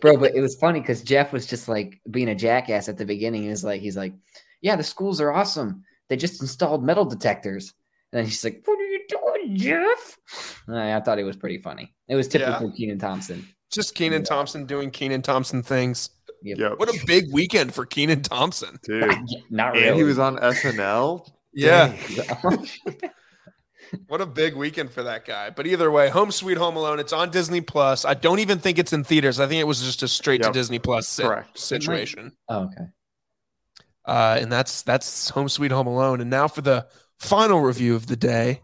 [0.00, 0.16] bro.
[0.16, 3.42] But it was funny because Jeff was just like being a jackass at the beginning.
[3.44, 4.12] He was like, he's like,
[4.60, 5.84] yeah, the schools are awesome.
[6.08, 7.72] They just installed metal detectors.
[8.12, 10.18] And then he's like, what are you doing, Jeff?
[10.68, 11.94] I, I thought it was pretty funny.
[12.08, 13.48] It was typical Kenan Thompson.
[13.70, 16.10] Just Kenan Thompson doing Kenan Thompson things.
[16.42, 16.78] Yep.
[16.78, 18.78] What a big weekend for Kenan Thompson.
[18.82, 19.14] dude.
[19.50, 19.88] Not really.
[19.88, 21.28] And he was on SNL.
[21.52, 21.96] Yeah,
[24.06, 25.50] what a big weekend for that guy.
[25.50, 27.00] But either way, Home Sweet Home Alone.
[27.00, 28.04] It's on Disney Plus.
[28.04, 29.40] I don't even think it's in theaters.
[29.40, 31.58] I think it was just a straight to Disney Plus si- Correct.
[31.58, 32.32] situation.
[32.48, 32.84] oh, okay.
[34.06, 36.20] Uh, and that's that's Home Sweet Home Alone.
[36.20, 36.86] And now for the
[37.18, 38.62] final review of the day,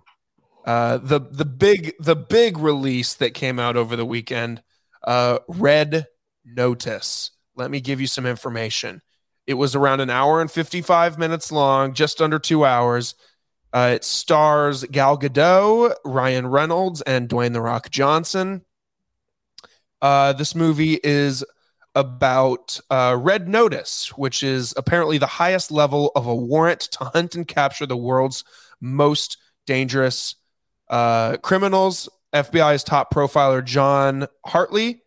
[0.64, 4.62] uh, the the big the big release that came out over the weekend,
[5.04, 6.06] uh, Red
[6.44, 7.32] Notice.
[7.56, 9.02] Let me give you some information.
[9.46, 13.14] It was around an hour and fifty five minutes long, just under two hours.
[13.72, 18.64] Uh, it stars Gal Gadot, Ryan Reynolds, and Dwayne the Rock Johnson.
[20.00, 21.44] Uh, this movie is
[21.94, 27.34] about uh, Red Notice, which is apparently the highest level of a warrant to hunt
[27.34, 28.44] and capture the world's
[28.80, 30.36] most dangerous
[30.90, 32.08] uh, criminals.
[32.34, 35.02] FBI's top profiler, John Hartley,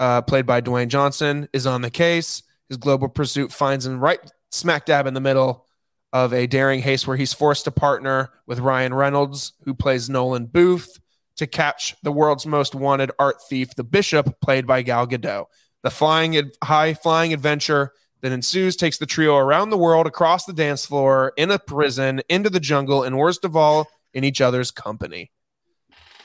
[0.00, 2.42] uh, played by Dwayne Johnson, is on the case.
[2.68, 4.20] His global pursuit finds him right
[4.50, 5.66] smack dab in the middle
[6.12, 10.46] of a daring haste where he's forced to partner with Ryan Reynolds, who plays Nolan
[10.46, 11.00] Booth,
[11.36, 15.46] to catch the world's most wanted art thief, the Bishop, played by Gal Gadot.
[15.82, 17.92] The flying high flying adventure
[18.22, 22.22] that ensues takes the trio around the world, across the dance floor, in a prison,
[22.28, 25.30] into the jungle, and worst of all, in each other's company.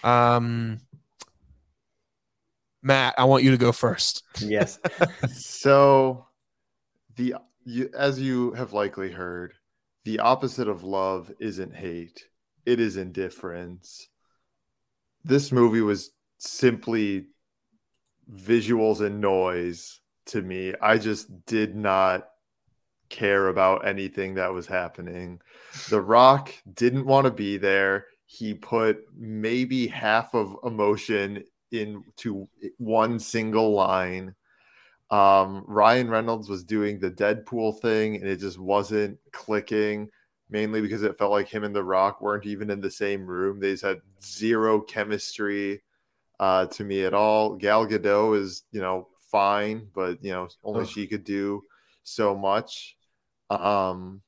[0.04, 0.80] Um,
[2.82, 4.24] Matt, I want you to go first.
[4.40, 4.80] Yes.
[5.34, 6.28] so
[7.16, 9.54] the you, as you have likely heard,
[10.06, 12.26] the opposite of love isn't hate.
[12.66, 14.08] It is indifference.
[15.24, 17.26] This movie was simply
[18.32, 20.74] visuals and noise to me.
[20.82, 22.30] I just did not
[23.10, 25.42] care about anything that was happening.
[25.90, 28.06] The Rock didn't want to be there.
[28.26, 32.48] He put maybe half of emotion into
[32.78, 34.36] one single line.
[35.12, 40.10] Um, Ryan Reynolds was doing the Deadpool thing and it just wasn't clicking,
[40.50, 43.60] mainly because it felt like him and The Rock weren't even in the same room.
[43.60, 45.82] They just had zero chemistry
[46.40, 47.56] uh, to me at all.
[47.56, 51.64] Gal Gadot is, you know, fine, but, you know, only she could do
[52.04, 52.96] so much.
[53.50, 54.22] Um,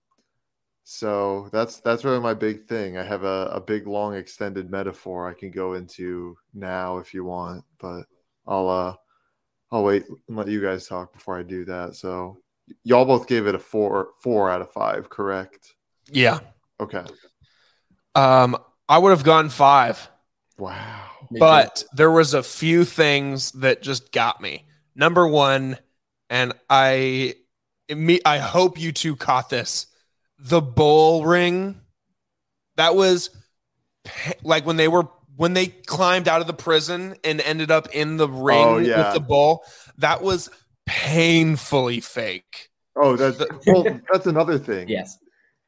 [0.83, 2.97] so that's that's really my big thing.
[2.97, 7.23] I have a, a big long extended metaphor I can go into now if you
[7.23, 8.03] want, but
[8.47, 8.95] I'll uh
[9.71, 11.95] I'll wait and let you guys talk before I do that.
[11.95, 12.37] So
[12.83, 15.73] y'all both gave it a four four out of five, correct?
[16.11, 16.39] Yeah.
[16.79, 17.03] Okay.
[18.15, 18.57] Um,
[18.89, 20.09] I would have gone five.
[20.57, 21.09] Wow.
[21.31, 24.65] but there was a few things that just got me.
[24.95, 25.77] Number one,
[26.29, 27.35] and I
[27.89, 29.87] me I hope you two caught this.
[30.41, 31.79] The bull ring.
[32.77, 33.29] That was
[34.43, 38.17] like when they were when they climbed out of the prison and ended up in
[38.17, 39.05] the ring Oh, yeah.
[39.05, 39.63] with the bull.
[39.97, 40.49] That was
[40.85, 42.69] painfully fake.
[42.95, 44.89] Oh, that's well, that's another thing.
[44.89, 45.17] yes.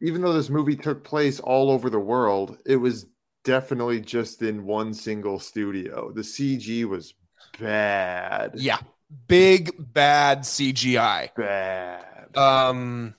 [0.02, 3.06] Even though this movie took place all over the world, it was
[3.46, 6.12] definitely just in one single studio.
[6.12, 7.14] The CG was
[7.60, 8.52] bad.
[8.56, 8.80] Yeah.
[9.28, 11.34] Big bad CGI.
[11.36, 12.36] Bad.
[12.36, 13.16] um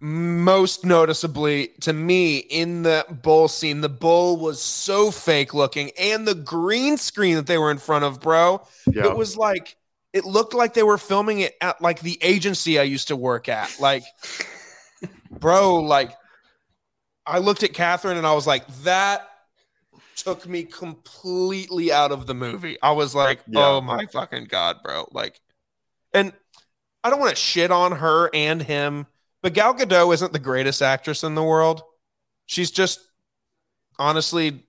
[0.00, 6.26] most noticeably to me in the bull scene the bull was so fake looking and
[6.26, 9.06] the green screen that they were in front of bro yeah.
[9.06, 9.76] it was like
[10.12, 13.48] it looked like they were filming it at like the agency i used to work
[13.48, 14.04] at like
[15.30, 16.12] bro like
[17.26, 19.28] i looked at catherine and i was like that
[20.14, 23.66] took me completely out of the movie i was like Yeah.
[23.66, 25.40] oh my fucking god bro like
[26.14, 26.32] and
[27.02, 29.06] i don't want to shit on her and him
[29.42, 31.82] but gal gadot isn't the greatest actress in the world
[32.46, 33.00] she's just
[33.98, 34.64] honestly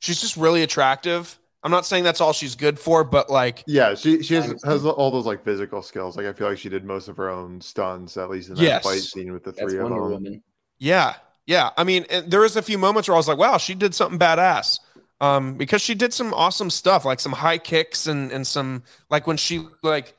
[0.00, 3.94] she's just really attractive i'm not saying that's all she's good for but like Yeah,
[3.94, 6.16] she she has, has all those like physical skills.
[6.16, 8.62] Like I feel like she did most of her own stunts, at least in that
[8.62, 8.82] Yes.
[8.82, 10.12] fight scene with the That's three of Wonder them.
[10.12, 10.42] Woman.
[10.78, 11.70] Yeah, yeah.
[11.76, 13.94] I mean, and there was a few moments where I was like, "Wow, she did
[13.94, 14.78] something badass,"
[15.20, 19.26] um, because she did some awesome stuff, like some high kicks and and some like
[19.26, 20.14] when she like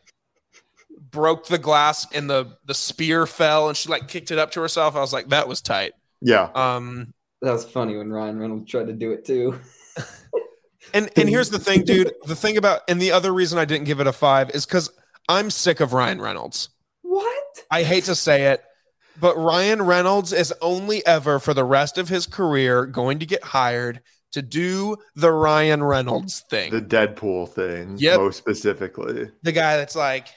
[1.11, 4.61] broke the glass and the the spear fell and she like kicked it up to
[4.61, 4.95] herself.
[4.95, 5.93] I was like, that was tight.
[6.21, 9.59] Yeah, Um, That was funny when Ryan Reynolds tried to do it too.
[10.93, 12.11] and and here's the thing, dude.
[12.25, 14.89] The thing about and the other reason I didn't give it a five is because
[15.27, 16.69] I'm sick of Ryan Reynolds.
[17.03, 17.43] What?
[17.71, 18.63] I hate to say it,
[19.19, 23.43] but Ryan Reynolds is only ever for the rest of his career going to get
[23.43, 26.71] hired to do the Ryan Reynolds thing.
[26.71, 28.19] the The, Deadpool thing, Yep.
[28.19, 29.29] most specifically.
[29.41, 30.27] The guy that's like,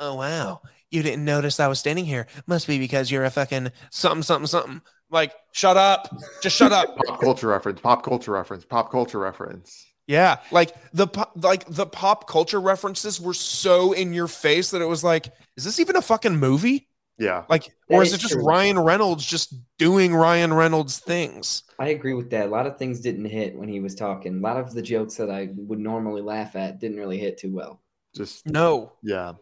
[0.00, 2.26] oh, wow, you didn't notice I was standing here.
[2.46, 4.82] Must be because you're a fucking something, something, something.
[5.10, 6.12] Like, shut up.
[6.42, 6.96] Just shut up.
[7.06, 9.86] Pop culture reference, pop culture reference, pop culture reference.
[10.06, 11.06] Yeah, like the
[11.36, 15.62] like the pop culture references were so in your face that it was like, is
[15.62, 16.88] this even a fucking movie?
[17.20, 18.44] Yeah, Like, That or is is it just true.
[18.44, 21.64] Ryan Reynolds just doing Ryan Reynolds things?
[21.78, 22.46] I agree with that.
[22.46, 24.38] A lot of things didn't hit when he was talking.
[24.38, 27.52] A lot of the jokes that I would normally laugh at didn't really hit too
[27.52, 27.82] well.
[28.16, 29.34] just No, yeah.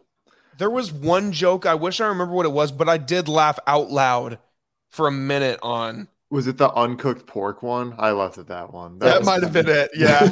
[0.59, 1.65] There was one joke.
[1.65, 4.37] I wish I remember what it was, but I did laugh out loud
[4.89, 6.09] for a minute on.
[6.29, 7.95] Was it the uncooked pork one?
[7.97, 8.99] I laughed at that one.
[8.99, 9.89] That was might have been it.
[9.95, 10.29] Yeah.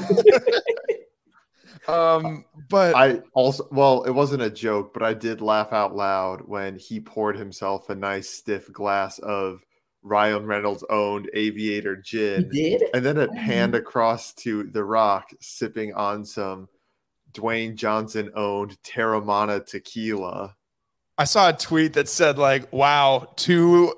[1.87, 6.41] um, but I also well, it wasn't a joke, but I did laugh out loud
[6.41, 9.61] when he poured himself a nice stiff glass of
[10.03, 12.49] Ryan Reynolds owned aviator He gin.
[12.49, 12.83] did?
[12.93, 16.67] And then it panned across to The Rock sipping on some
[17.37, 20.55] Dwayne Johnson owned Teremana tequila.
[21.17, 23.93] I saw a tweet that said like, "Wow, two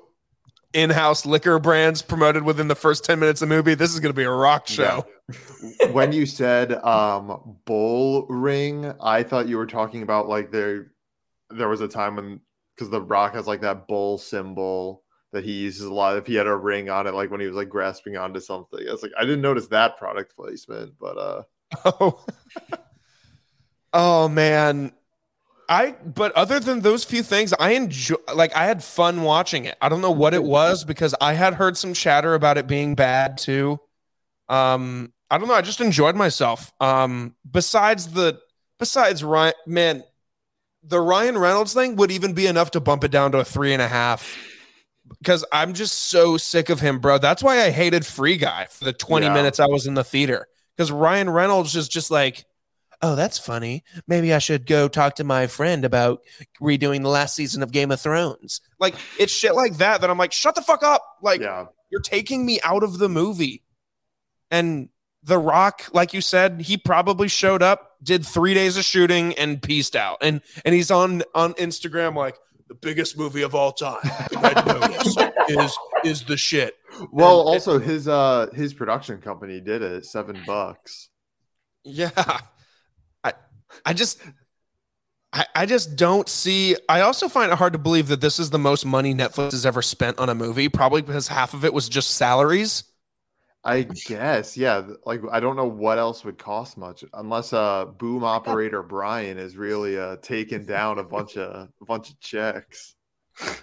[0.72, 3.74] in-house liquor brands promoted within the first ten minutes of the movie.
[3.74, 5.06] This is going to be a rock show."
[5.92, 10.92] when you said um bull ring, I thought you were talking about like there
[11.50, 12.40] there was a time when
[12.74, 15.02] because the rock has like that bull symbol
[15.32, 17.46] that he uses a lot if he had a ring on it, like when he
[17.46, 18.80] was like grasping onto something.
[18.88, 21.42] I was like, I didn't notice that product placement, but uh
[21.84, 22.24] Oh,
[23.92, 24.92] oh man.
[25.68, 29.76] I but other than those few things, I enjoy like I had fun watching it.
[29.80, 32.96] I don't know what it was because I had heard some chatter about it being
[32.96, 33.78] bad too.
[34.48, 35.54] Um, I don't know.
[35.54, 36.72] I just enjoyed myself.
[36.80, 38.40] Um, besides the
[38.80, 40.02] besides Ryan, man,
[40.82, 43.72] the Ryan Reynolds thing would even be enough to bump it down to a three
[43.72, 44.36] and a half.
[45.18, 47.18] Because I'm just so sick of him, bro.
[47.18, 49.34] That's why I hated Free Guy for the 20 Yeah.
[49.34, 50.46] minutes I was in the theater.
[50.76, 52.44] Because Ryan Reynolds is just like,
[53.02, 53.82] oh, that's funny.
[54.06, 56.20] Maybe I should go talk to my friend about
[56.60, 58.60] redoing the last season of Game of Thrones.
[58.78, 61.02] Like it's shit like that that I'm like, shut the fuck up.
[61.22, 63.62] Like yeah, you're taking me out of the movie.
[64.50, 64.88] And
[65.22, 69.62] The Rock, like you said, he probably showed up, did three days of shooting, and
[69.62, 70.18] pieced out.
[70.22, 72.36] And and he's on on Instagram like
[72.68, 74.00] the biggest movie of all time.
[75.48, 76.76] Is is the shit.
[77.10, 81.08] Well, And- also his uh his production company did it seven bucks.
[81.84, 82.10] Yeah.
[83.84, 84.20] I I just
[85.32, 88.50] I, I just don't see I also find it hard to believe that this is
[88.50, 91.72] the most money Netflix has ever spent on a movie, probably because half of it
[91.72, 92.84] was just salaries.
[93.62, 94.82] I guess, yeah.
[95.04, 99.56] Like I don't know what else would cost much unless uh boom operator Brian is
[99.56, 102.94] really uh taking down a bunch of a bunch of checks.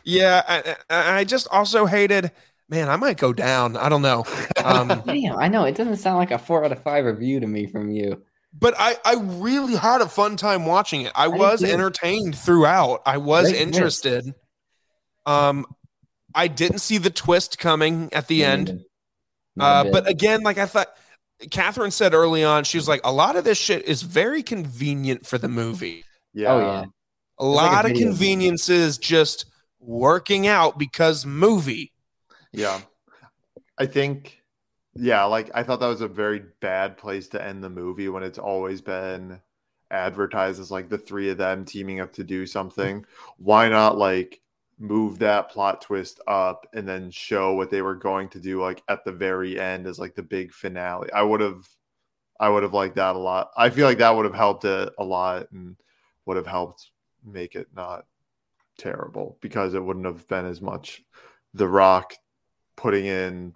[0.04, 2.32] Yeah, I, I I just also hated.
[2.70, 3.78] Man, I might go down.
[3.78, 4.26] I don't know.
[4.64, 7.48] Um, Damn, I know it doesn't sound like a four out of five review to
[7.48, 8.22] me from you.
[8.54, 11.12] But I, I really had a fun time watching it.
[11.16, 11.68] I did was too.
[11.68, 13.02] entertained throughout.
[13.06, 13.76] I was Great twist.
[13.76, 14.36] interested.
[15.26, 15.66] Um,
[16.34, 18.84] I didn't see the twist coming at the end.
[19.56, 20.88] Not a Uh, but again, like I thought,
[21.52, 25.26] Catherine said early on, she was like, a lot of this shit is very convenient
[25.26, 26.04] for the movie.
[26.34, 26.54] Yeah.
[26.54, 26.86] oh yeah,
[27.40, 28.08] A like a lot of video game.
[28.10, 29.46] conveniences just
[29.80, 31.92] working out because movie.
[32.52, 32.82] Yeah.
[33.78, 34.42] I think
[34.98, 38.24] yeah, like I thought that was a very bad place to end the movie when
[38.24, 39.40] it's always been
[39.92, 43.06] advertised as like the three of them teaming up to do something.
[43.38, 44.42] Why not like
[44.80, 48.84] move that plot twist up and then show what they were going to do like
[48.88, 51.12] at the very end as like the big finale?
[51.12, 51.68] I would have
[52.40, 53.52] I would have liked that a lot.
[53.58, 55.76] I feel like that would have helped it a lot and
[56.26, 56.92] would have helped
[57.26, 58.06] make it not
[58.78, 61.04] terrible because it wouldn't have been as much
[61.54, 62.14] The Rock
[62.76, 63.54] putting in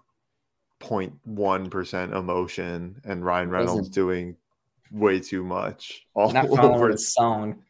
[0.82, 4.36] 0.1% emotion and Ryan Reynolds Wasn't- doing
[4.92, 6.56] way too much all not over.
[6.58, 7.64] following the song.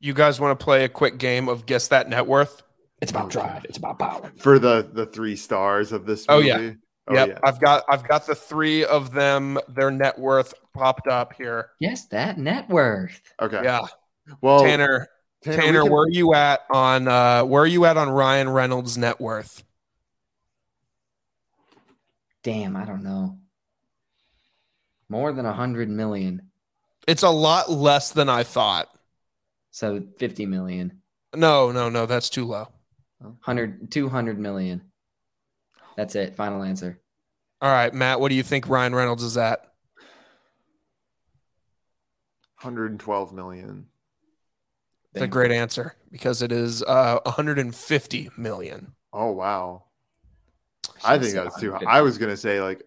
[0.00, 2.62] You guys want to play a quick game of guess that net worth?
[3.00, 3.64] It's about drive.
[3.64, 4.32] It's about power.
[4.38, 6.72] For the the three stars of this Oh, yeah.
[7.08, 7.38] Oh, yep, yeah.
[7.44, 9.58] I've got I've got the three of them.
[9.68, 11.70] Their net worth popped up here.
[11.78, 13.20] Yes, that net worth.
[13.40, 13.60] Okay.
[13.62, 13.86] Yeah,
[14.40, 15.06] Well, Tanner,
[15.44, 18.08] Tanner, we Tanner, can- where are you at on uh where are you at on
[18.10, 19.62] Ryan Reynolds' net worth?
[22.46, 23.38] Damn, I don't know.
[25.08, 26.42] More than a hundred million.
[27.08, 28.88] It's a lot less than I thought.
[29.72, 31.02] So 50 million.
[31.34, 32.68] No, no, no, that's too low.
[33.18, 34.80] 100, 200 million.
[35.96, 36.36] That's it.
[36.36, 37.00] Final answer.
[37.60, 39.62] All right, Matt, what do you think Ryan Reynolds is at?
[42.60, 43.88] 112 million.
[45.14, 48.92] It's a great answer because it is uh 150 million.
[49.12, 49.85] Oh wow.
[51.04, 51.80] I think that's too high.
[51.86, 52.82] I was gonna say like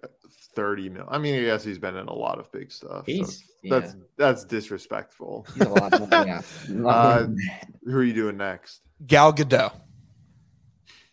[0.55, 1.05] 30 mil.
[1.07, 3.05] I mean, I guess he's been in a lot of big stuff.
[3.05, 5.45] so He's, yeah, that's that's disrespectful.
[5.53, 6.07] he's a lot more.
[6.11, 6.41] Yeah.
[6.85, 7.27] Uh,
[7.85, 8.81] Who are you doing next?
[9.05, 9.73] Gal Gadot.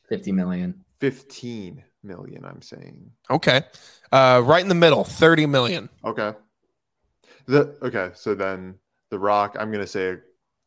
[0.08, 0.84] 50 million.
[1.00, 3.10] 15 million, I'm saying.
[3.30, 3.62] Okay.
[4.12, 5.88] Uh right in the middle, 30 million.
[6.04, 6.32] Okay.
[7.46, 8.76] The okay, so then
[9.10, 10.16] The Rock, I'm gonna say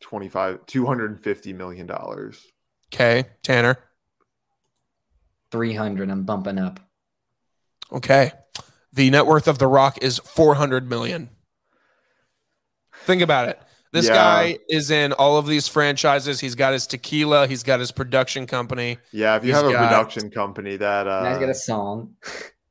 [0.02, 2.46] 25 250 million dollars.
[2.94, 3.78] Okay, Tanner.
[5.52, 6.10] 300.
[6.10, 6.80] I'm bumping up.
[7.92, 8.32] Okay.
[8.94, 11.30] The net worth of The Rock is 400 million.
[13.06, 13.60] Think about it.
[13.92, 14.14] This Yeah.
[14.14, 16.40] guy is in all of these franchises.
[16.40, 19.00] He's got his tequila, he's got his production company.
[19.12, 21.54] Yeah, if you He's have a got- production company that And I uh, got a
[21.56, 22.16] song.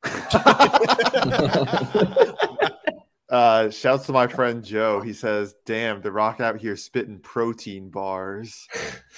[3.29, 5.01] uh shouts to my friend Joe.
[5.01, 8.67] He says, Damn, The Rock out here spitting protein bars.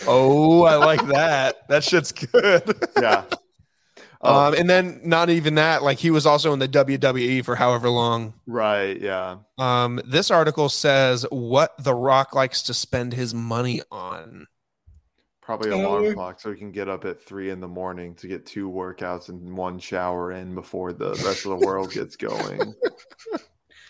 [0.07, 1.67] Oh, I like that.
[1.69, 2.87] That shit's good.
[2.99, 3.23] Yeah.
[4.23, 7.55] Oh, Um, and then not even that, like he was also in the WWE for
[7.55, 8.33] however long.
[8.45, 9.37] right, yeah.
[9.57, 14.45] Um, this article says what The Rock likes to spend his money on.
[15.41, 16.13] Probably a alarm Taylor.
[16.13, 19.29] clock so he can get up at three in the morning to get two workouts
[19.29, 22.73] and one shower in before the rest of the world gets going.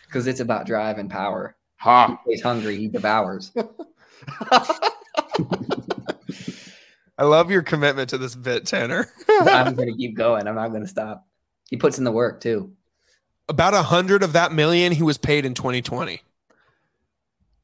[0.08, 1.56] Because it's about drive and power.
[1.78, 2.20] Ha!
[2.28, 2.76] He's hungry.
[2.78, 3.54] He devours.
[7.22, 9.08] I love your commitment to this bit, Tanner.
[9.30, 10.48] I'm going to keep going.
[10.48, 11.28] I'm not going to stop.
[11.70, 12.74] He puts in the work too.
[13.48, 16.20] about a hundred of that million he was paid in 2020.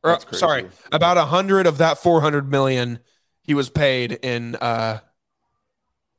[0.03, 0.39] Or, That's crazy.
[0.39, 2.99] sorry, about a hundred of that 400 million
[3.41, 4.99] he was paid in uh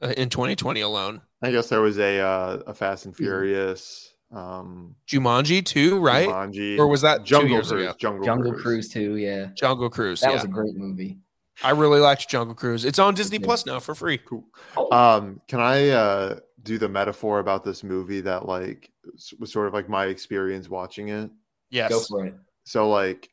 [0.03, 1.21] uh, in 2020 alone.
[1.41, 6.29] I guess there was a uh, a Fast and Furious, um, Jumanji too, right?
[6.29, 7.95] Jumanji, Or was that two Jungle years Cruise?
[7.99, 8.63] Jungle, Jungle Cruise.
[8.63, 9.15] Cruise too.
[9.15, 10.23] Yeah, Jungle Cruise.
[10.23, 10.35] that yeah.
[10.35, 11.19] was a great movie.
[11.63, 12.85] I really liked Jungle Cruise.
[12.85, 14.19] It's on Disney Plus now for free.
[14.19, 14.45] Cool.
[14.77, 18.91] Oh, Um, can I uh, do the metaphor about this movie that like
[19.39, 21.31] was sort of like my experience watching it?
[21.71, 21.91] Yes.
[21.91, 22.35] go for it.
[22.65, 23.29] So like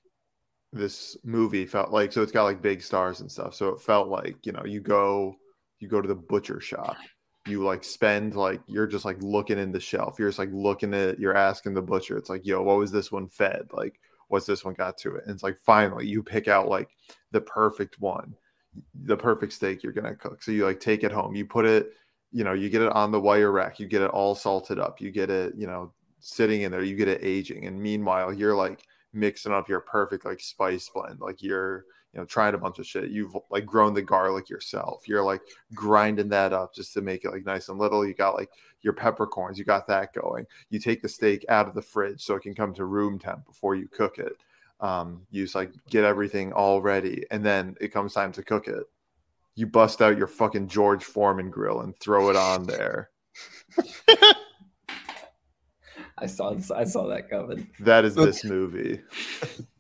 [0.74, 3.56] this movie felt like so it's got like big stars and stuff.
[3.56, 5.36] So it felt like you know you go
[5.80, 6.98] you go to the butcher shop.
[7.48, 10.18] You like spend like you're just like looking in the shelf.
[10.18, 12.18] You're just like looking at you're asking the butcher.
[12.18, 13.68] It's like yo, what was this one fed?
[13.72, 15.24] Like what's this one got to it?
[15.26, 16.90] And it's like finally you pick out like
[17.36, 18.34] the perfect one,
[19.04, 20.42] the perfect steak you're gonna cook.
[20.42, 21.36] So you like take it home.
[21.36, 21.92] You put it,
[22.32, 23.78] you know, you get it on the wire rack.
[23.78, 25.02] You get it all salted up.
[25.02, 25.92] You get it, you know,
[26.22, 26.82] sitting in there.
[26.82, 27.66] You get it aging.
[27.66, 31.20] And meanwhile, you're like mixing up your perfect like spice blend.
[31.20, 31.84] Like you're,
[32.14, 33.12] you know, trying a bunch of shit.
[33.12, 35.10] You've like grown the garlic yourself.
[35.10, 35.42] You're like
[35.74, 38.08] grinding that up just to make it like nice and little.
[38.08, 38.52] You got like
[38.82, 39.60] your peppercorns.
[39.60, 40.46] You got that going.
[40.70, 43.46] You take the steak out of the fridge so it can come to room temp
[43.46, 44.38] before you cook it.
[44.86, 48.68] Um, you just like get everything all ready, and then it comes time to cook
[48.68, 48.84] it.
[49.56, 53.10] You bust out your fucking George Foreman grill and throw it on there.
[56.18, 57.68] I saw I saw that coming.
[57.80, 59.02] That is this movie.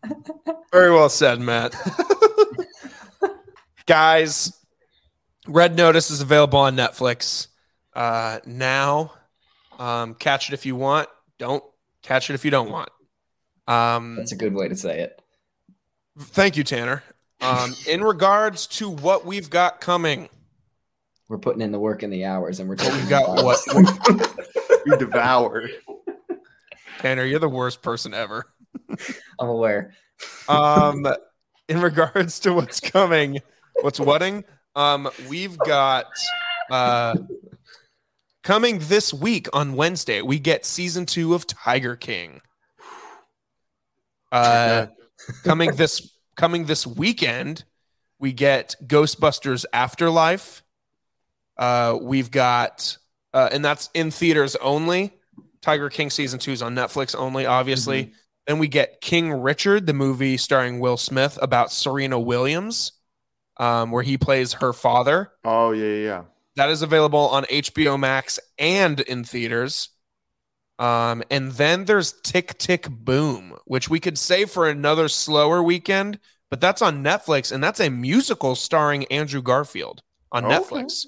[0.71, 1.75] Very well said, Matt.
[3.85, 4.53] Guys,
[5.47, 7.49] Red Notice is available on Netflix
[7.93, 9.13] uh, now.
[9.77, 11.09] Um, catch it if you want.
[11.37, 11.63] Don't
[12.01, 12.89] catch it if you don't want.
[13.67, 15.21] Um, That's a good way to say it.
[16.19, 17.03] thank you, Tanner.
[17.41, 20.29] Um, in regards to what we've got coming,
[21.29, 23.59] We're putting in the work and the hours, and we're what talking we've got what
[24.85, 25.71] You devoured.
[26.99, 28.45] Tanner, you're the worst person ever.
[29.39, 29.93] I'm aware.
[30.47, 31.05] um
[31.67, 33.39] in regards to what's coming
[33.81, 34.43] what's wedding
[34.75, 36.05] um we've got
[36.69, 37.15] uh
[38.43, 42.41] coming this week on wednesday we get season two of tiger king
[44.31, 44.87] uh
[45.43, 47.63] coming this coming this weekend
[48.19, 50.63] we get ghostbusters afterlife
[51.57, 52.97] uh we've got
[53.33, 55.13] uh and that's in theaters only
[55.61, 58.11] tiger king season two is on netflix only obviously
[58.47, 62.91] then we get King Richard, the movie starring Will Smith about Serena Williams,
[63.57, 65.31] um, where he plays her father.
[65.43, 66.23] Oh yeah, yeah, yeah.
[66.55, 69.89] That is available on HBO Max and in theaters.
[70.77, 76.19] Um, and then there's Tick Tick Boom, which we could save for another slower weekend,
[76.49, 80.81] but that's on Netflix, and that's a musical starring Andrew Garfield on Okay.
[80.81, 81.05] Netflix.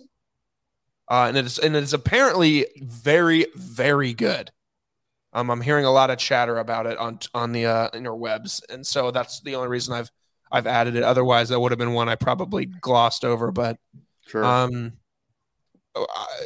[1.09, 4.51] Uh, and it's and it's apparently very very good.
[5.33, 8.85] Um, I'm hearing a lot of chatter about it on on the uh, interwebs, and
[8.85, 10.11] so that's the only reason I've
[10.51, 11.03] I've added it.
[11.03, 13.51] Otherwise, that would have been one I probably glossed over.
[13.51, 13.77] But
[14.27, 14.45] Sure.
[14.45, 14.93] um,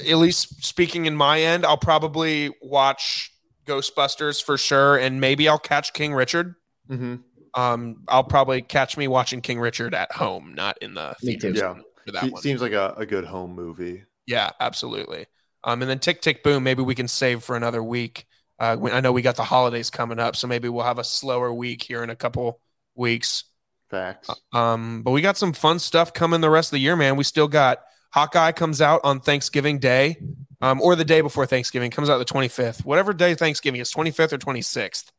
[0.07, 3.31] at least speaking in my end, I'll probably watch
[3.65, 6.55] Ghostbusters for sure, and maybe I'll catch King Richard.
[6.87, 7.15] hmm
[7.53, 11.53] Um, I'll probably catch me watching King Richard at home, not in the Me too.
[11.53, 11.73] theaters Yeah.
[12.05, 12.41] for that Se- one.
[12.41, 14.03] Seems like a, a good home movie.
[14.25, 15.25] Yeah, absolutely.
[15.63, 18.25] Um, and then Tick Tick Boom, maybe we can save for another week.
[18.59, 21.03] Uh, we- I know we got the holidays coming up, so maybe we'll have a
[21.03, 22.59] slower week here in a couple
[22.95, 23.43] weeks.
[23.89, 24.29] Facts.
[24.53, 27.17] Um, but we got some fun stuff coming the rest of the year, man.
[27.17, 27.79] We still got
[28.13, 30.17] Hawkeye comes out on Thanksgiving Day,
[30.61, 34.33] um, or the day before Thanksgiving comes out the 25th, whatever day Thanksgiving is, 25th
[34.33, 35.11] or 26th.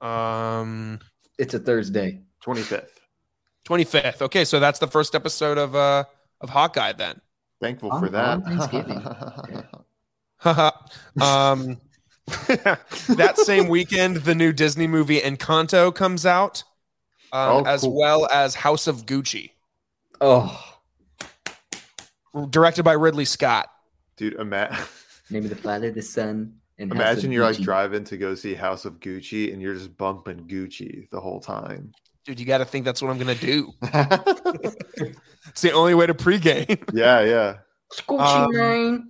[0.00, 1.00] Um,
[1.38, 2.20] It's a Thursday.
[2.42, 3.00] Twenty fifth.
[3.68, 4.22] 25th.
[4.22, 6.04] Okay, so that's the first episode of uh
[6.40, 7.20] of Hawkeye then.
[7.60, 8.28] Thankful On- for that.
[8.28, 9.02] on Thanksgiving.
[11.20, 11.78] Um,
[12.26, 16.62] that same weekend, the new Disney movie Encanto comes out,
[17.32, 17.94] um, Oh, as cool.
[17.98, 19.50] well as House of Gucci,
[20.22, 20.58] Oh,
[22.50, 23.68] directed by Ridley Scott.
[24.16, 24.84] Dude, imagine.
[25.30, 28.34] Name of the Father, the Son, and House imagine of you're like driving to go
[28.34, 31.92] see House of Gucci and you're just bumping Gucci the whole time.
[32.24, 33.72] Dude, you got to think that's what I'm gonna do.
[35.48, 36.82] It's the only way to pregame.
[36.92, 37.56] yeah.
[37.92, 39.08] Gucci Um, man.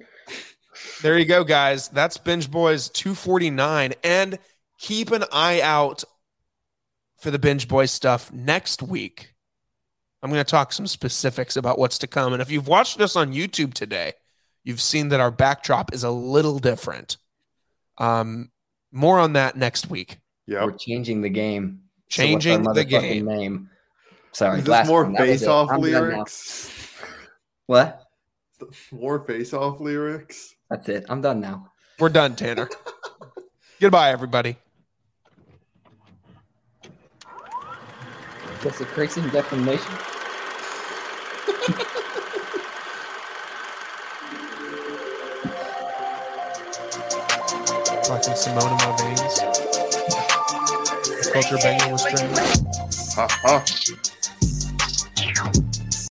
[1.03, 1.89] there you go, guys.
[1.89, 4.39] That's Binge Boys 249, and
[4.79, 6.05] keep an eye out
[7.21, 9.35] for the Binge Boys stuff next week.
[10.23, 12.33] I'm going to talk some specifics about what's to come.
[12.33, 14.13] And if you've watched us on YouTube today,
[14.65, 17.17] you've seen that our backdrop is a little different.
[17.99, 18.51] Um,
[18.93, 20.19] more on that next week.
[20.47, 21.83] Yeah, We're changing the game.
[22.09, 23.25] Changing what's our the game.
[23.25, 23.71] Name.
[24.33, 25.49] Sorry, Is this last more one, that was face it.
[25.49, 26.01] off I'm done now.
[26.01, 26.71] lyrics?
[27.67, 28.03] What?
[28.93, 30.55] More face off lyrics?
[30.69, 31.07] That's it.
[31.09, 31.73] I'm done now.
[31.99, 32.69] We're done, Tanner.
[33.81, 34.57] Goodbye, everybody.
[38.63, 39.93] That's a crazy defamation.
[48.07, 49.41] Fucking Simone in my veins.
[51.11, 52.39] The Culture banging with strings.
[53.15, 53.65] Ha ha.